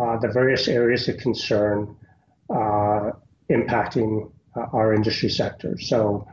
uh, 0.00 0.16
the 0.18 0.28
various 0.28 0.68
areas 0.68 1.08
of 1.08 1.16
concern 1.18 1.96
uh, 2.50 3.10
impacting 3.50 4.30
uh, 4.56 4.66
our 4.72 4.94
industry 4.94 5.28
sector. 5.28 5.78
So 5.78 6.26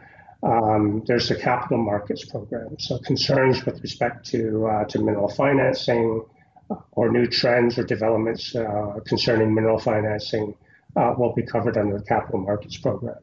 um, 0.44 1.04
there's 1.06 1.30
the 1.30 1.36
capital 1.36 1.78
markets 1.78 2.26
program. 2.26 2.78
So 2.80 2.98
concerns 3.00 3.64
with 3.66 3.82
respect 3.82 4.26
to 4.28 4.68
uh, 4.68 4.86
to 4.86 5.00
mineral 5.00 5.30
financing 5.30 6.26
uh, 6.70 6.76
or 6.94 7.12
new 7.12 7.28
trends 7.28 7.78
or 7.78 7.84
developments 7.84 8.56
concerning 9.06 9.54
mineral 9.54 9.78
financing 9.78 10.56
will 10.96 11.34
be 11.34 11.44
covered 11.44 11.78
under 11.78 11.98
the 12.00 12.06
capital 12.06 12.40
markets 12.40 12.78
program. 12.78 13.20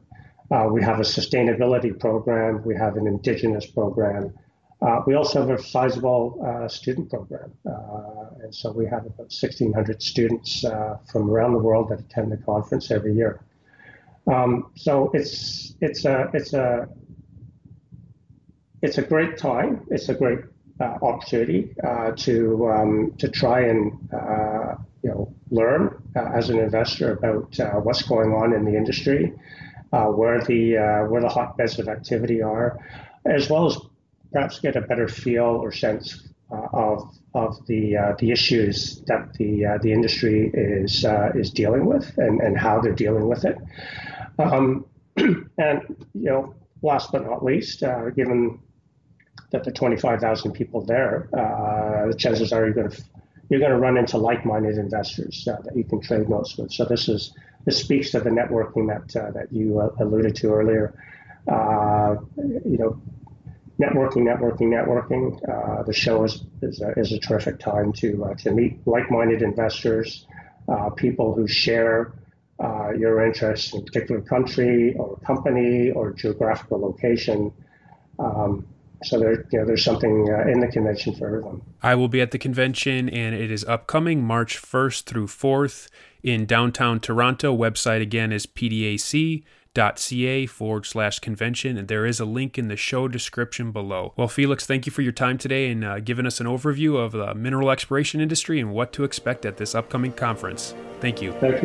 Uh, 0.51 0.67
we 0.71 0.81
have 0.81 0.99
a 0.99 1.03
sustainability 1.03 1.97
program. 1.99 2.63
We 2.63 2.75
have 2.75 2.97
an 2.97 3.05
indigenous 3.05 3.67
program. 3.67 4.33
Uh, 4.81 5.01
we 5.05 5.13
also 5.13 5.45
have 5.45 5.49
a 5.59 5.61
sizable 5.61 6.41
uh, 6.43 6.67
student 6.67 7.09
program. 7.09 7.51
Uh, 7.65 8.43
and 8.43 8.55
so 8.55 8.71
we 8.71 8.85
have 8.85 9.05
about 9.05 9.29
1,600 9.29 10.01
students 10.01 10.63
uh, 10.63 10.97
from 11.11 11.29
around 11.29 11.53
the 11.53 11.59
world 11.59 11.89
that 11.89 11.99
attend 11.99 12.31
the 12.31 12.37
conference 12.37 12.89
every 12.89 13.13
year. 13.13 13.41
Um, 14.31 14.71
so 14.75 15.11
it's, 15.13 15.75
it's, 15.81 16.05
a, 16.05 16.29
it's, 16.33 16.53
a, 16.53 16.87
it's 18.81 18.97
a 18.97 19.01
great 19.01 19.37
time. 19.37 19.85
It's 19.89 20.09
a 20.09 20.13
great 20.13 20.39
uh, 20.79 20.97
opportunity 21.01 21.75
to, 22.15 22.71
um, 22.71 23.13
to 23.17 23.27
try 23.27 23.61
and 23.61 23.91
you 25.03 25.09
know, 25.09 25.33
learn 25.51 26.01
as 26.15 26.49
an 26.49 26.57
investor 26.57 27.11
about 27.11 27.83
what's 27.83 28.01
going 28.01 28.31
on 28.31 28.53
in 28.53 28.65
the 28.65 28.75
industry 28.75 29.33
uh, 29.91 30.05
where 30.05 30.41
the 30.41 30.77
uh, 30.77 31.05
where 31.05 31.21
the 31.21 31.29
hotbeds 31.29 31.79
of 31.79 31.87
activity 31.87 32.41
are, 32.41 32.79
as 33.25 33.49
well 33.49 33.65
as 33.65 33.77
perhaps 34.31 34.59
get 34.59 34.75
a 34.75 34.81
better 34.81 35.07
feel 35.07 35.43
or 35.43 35.71
sense 35.71 36.29
uh, 36.51 36.67
of 36.73 37.15
of 37.33 37.65
the 37.67 37.95
uh, 37.95 38.15
the 38.19 38.31
issues 38.31 39.01
that 39.07 39.33
the 39.35 39.65
uh, 39.65 39.77
the 39.81 39.91
industry 39.91 40.51
is 40.53 41.05
uh, 41.05 41.31
is 41.35 41.51
dealing 41.51 41.85
with 41.85 42.17
and, 42.17 42.39
and 42.41 42.57
how 42.57 42.79
they're 42.79 42.93
dealing 42.93 43.27
with 43.27 43.45
it. 43.45 43.57
Um, 44.37 44.85
and 45.17 45.81
you 46.13 46.29
know, 46.29 46.55
last 46.81 47.11
but 47.11 47.25
not 47.25 47.43
least, 47.43 47.83
given 48.15 48.59
that 49.51 49.63
the 49.63 49.71
25,000 49.71 50.51
people 50.51 50.85
there, 50.85 51.27
the 51.31 52.15
chances 52.15 52.53
are 52.53 52.65
you're 52.65 52.73
going 52.73 52.91
to 52.91 53.03
you're 53.49 53.59
going 53.59 53.71
to 53.71 53.77
run 53.77 53.97
into 53.97 54.17
like-minded 54.17 54.77
investors 54.77 55.43
that 55.45 55.75
you 55.75 55.83
can 55.83 55.99
trade 55.99 56.29
notes 56.29 56.55
with. 56.57 56.71
So 56.71 56.85
this 56.85 57.09
is 57.09 57.33
this 57.65 57.77
speaks 57.77 58.11
to 58.11 58.19
the 58.19 58.29
networking 58.29 58.87
that 58.87 59.21
uh, 59.21 59.31
that 59.31 59.51
you 59.51 59.79
uh, 59.79 59.89
alluded 59.99 60.35
to 60.37 60.47
earlier. 60.47 60.93
Uh, 61.47 62.15
you 62.37 62.77
know, 62.77 63.01
networking, 63.79 64.23
networking, 64.23 64.69
networking. 64.69 65.23
Uh, 65.49 65.83
the 65.83 65.93
show 65.93 66.23
is 66.23 66.43
is 66.61 66.81
a, 66.81 66.91
is 66.99 67.11
a 67.11 67.19
terrific 67.19 67.59
time 67.59 67.91
to 67.93 68.25
uh, 68.25 68.33
to 68.35 68.51
meet 68.51 68.79
like-minded 68.85 69.41
investors, 69.41 70.25
uh, 70.67 70.89
people 70.91 71.33
who 71.33 71.47
share 71.47 72.13
your 72.97 73.25
interests 73.25 73.73
in 73.73 73.79
a 73.79 73.83
particular 73.83 74.19
country 74.19 74.93
or 74.95 75.17
company 75.25 75.91
or 75.91 76.11
geographical 76.11 76.79
location. 76.81 77.53
Um, 78.17 78.65
so 79.03 79.19
there, 79.19 79.45
you 79.51 79.59
know, 79.59 79.65
there's 79.65 79.83
something 79.83 80.27
uh, 80.29 80.49
in 80.49 80.59
the 80.59 80.67
convention 80.67 81.15
for 81.15 81.27
everyone. 81.27 81.61
I 81.81 81.95
will 81.95 82.09
be 82.09 82.21
at 82.21 82.31
the 82.31 82.37
convention, 82.37 83.09
and 83.09 83.33
it 83.33 83.49
is 83.51 83.63
upcoming 83.65 84.23
March 84.23 84.61
1st 84.61 85.03
through 85.03 85.27
4th 85.27 85.87
in 86.21 86.45
downtown 86.45 86.99
Toronto. 86.99 87.55
Website 87.55 88.01
again 88.01 88.33
is 88.33 88.45
pdac.ca 88.45 89.45
forward 90.47 90.85
slash 90.85 91.19
convention, 91.19 91.77
and 91.77 91.87
there 91.87 92.05
is 92.05 92.19
a 92.19 92.25
link 92.25 92.57
in 92.57 92.67
the 92.67 92.75
show 92.75 93.07
description 93.07 93.71
below. 93.71 94.13
Well, 94.17 94.27
Felix, 94.27 94.65
thank 94.65 94.85
you 94.85 94.91
for 94.91 95.01
your 95.01 95.13
time 95.13 95.37
today 95.37 95.71
and 95.71 95.85
uh, 95.85 95.99
giving 95.99 96.25
us 96.25 96.41
an 96.41 96.47
overview 96.47 96.97
of 96.97 97.13
the 97.13 97.33
mineral 97.33 97.71
exploration 97.71 98.19
industry 98.19 98.59
and 98.59 98.73
what 98.73 98.91
to 98.93 99.05
expect 99.05 99.45
at 99.45 99.57
this 99.57 99.73
upcoming 99.73 100.11
conference. 100.11 100.73
Thank 100.99 101.21
you. 101.21 101.31
Thank 101.39 101.63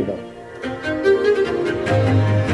you. 2.38 2.53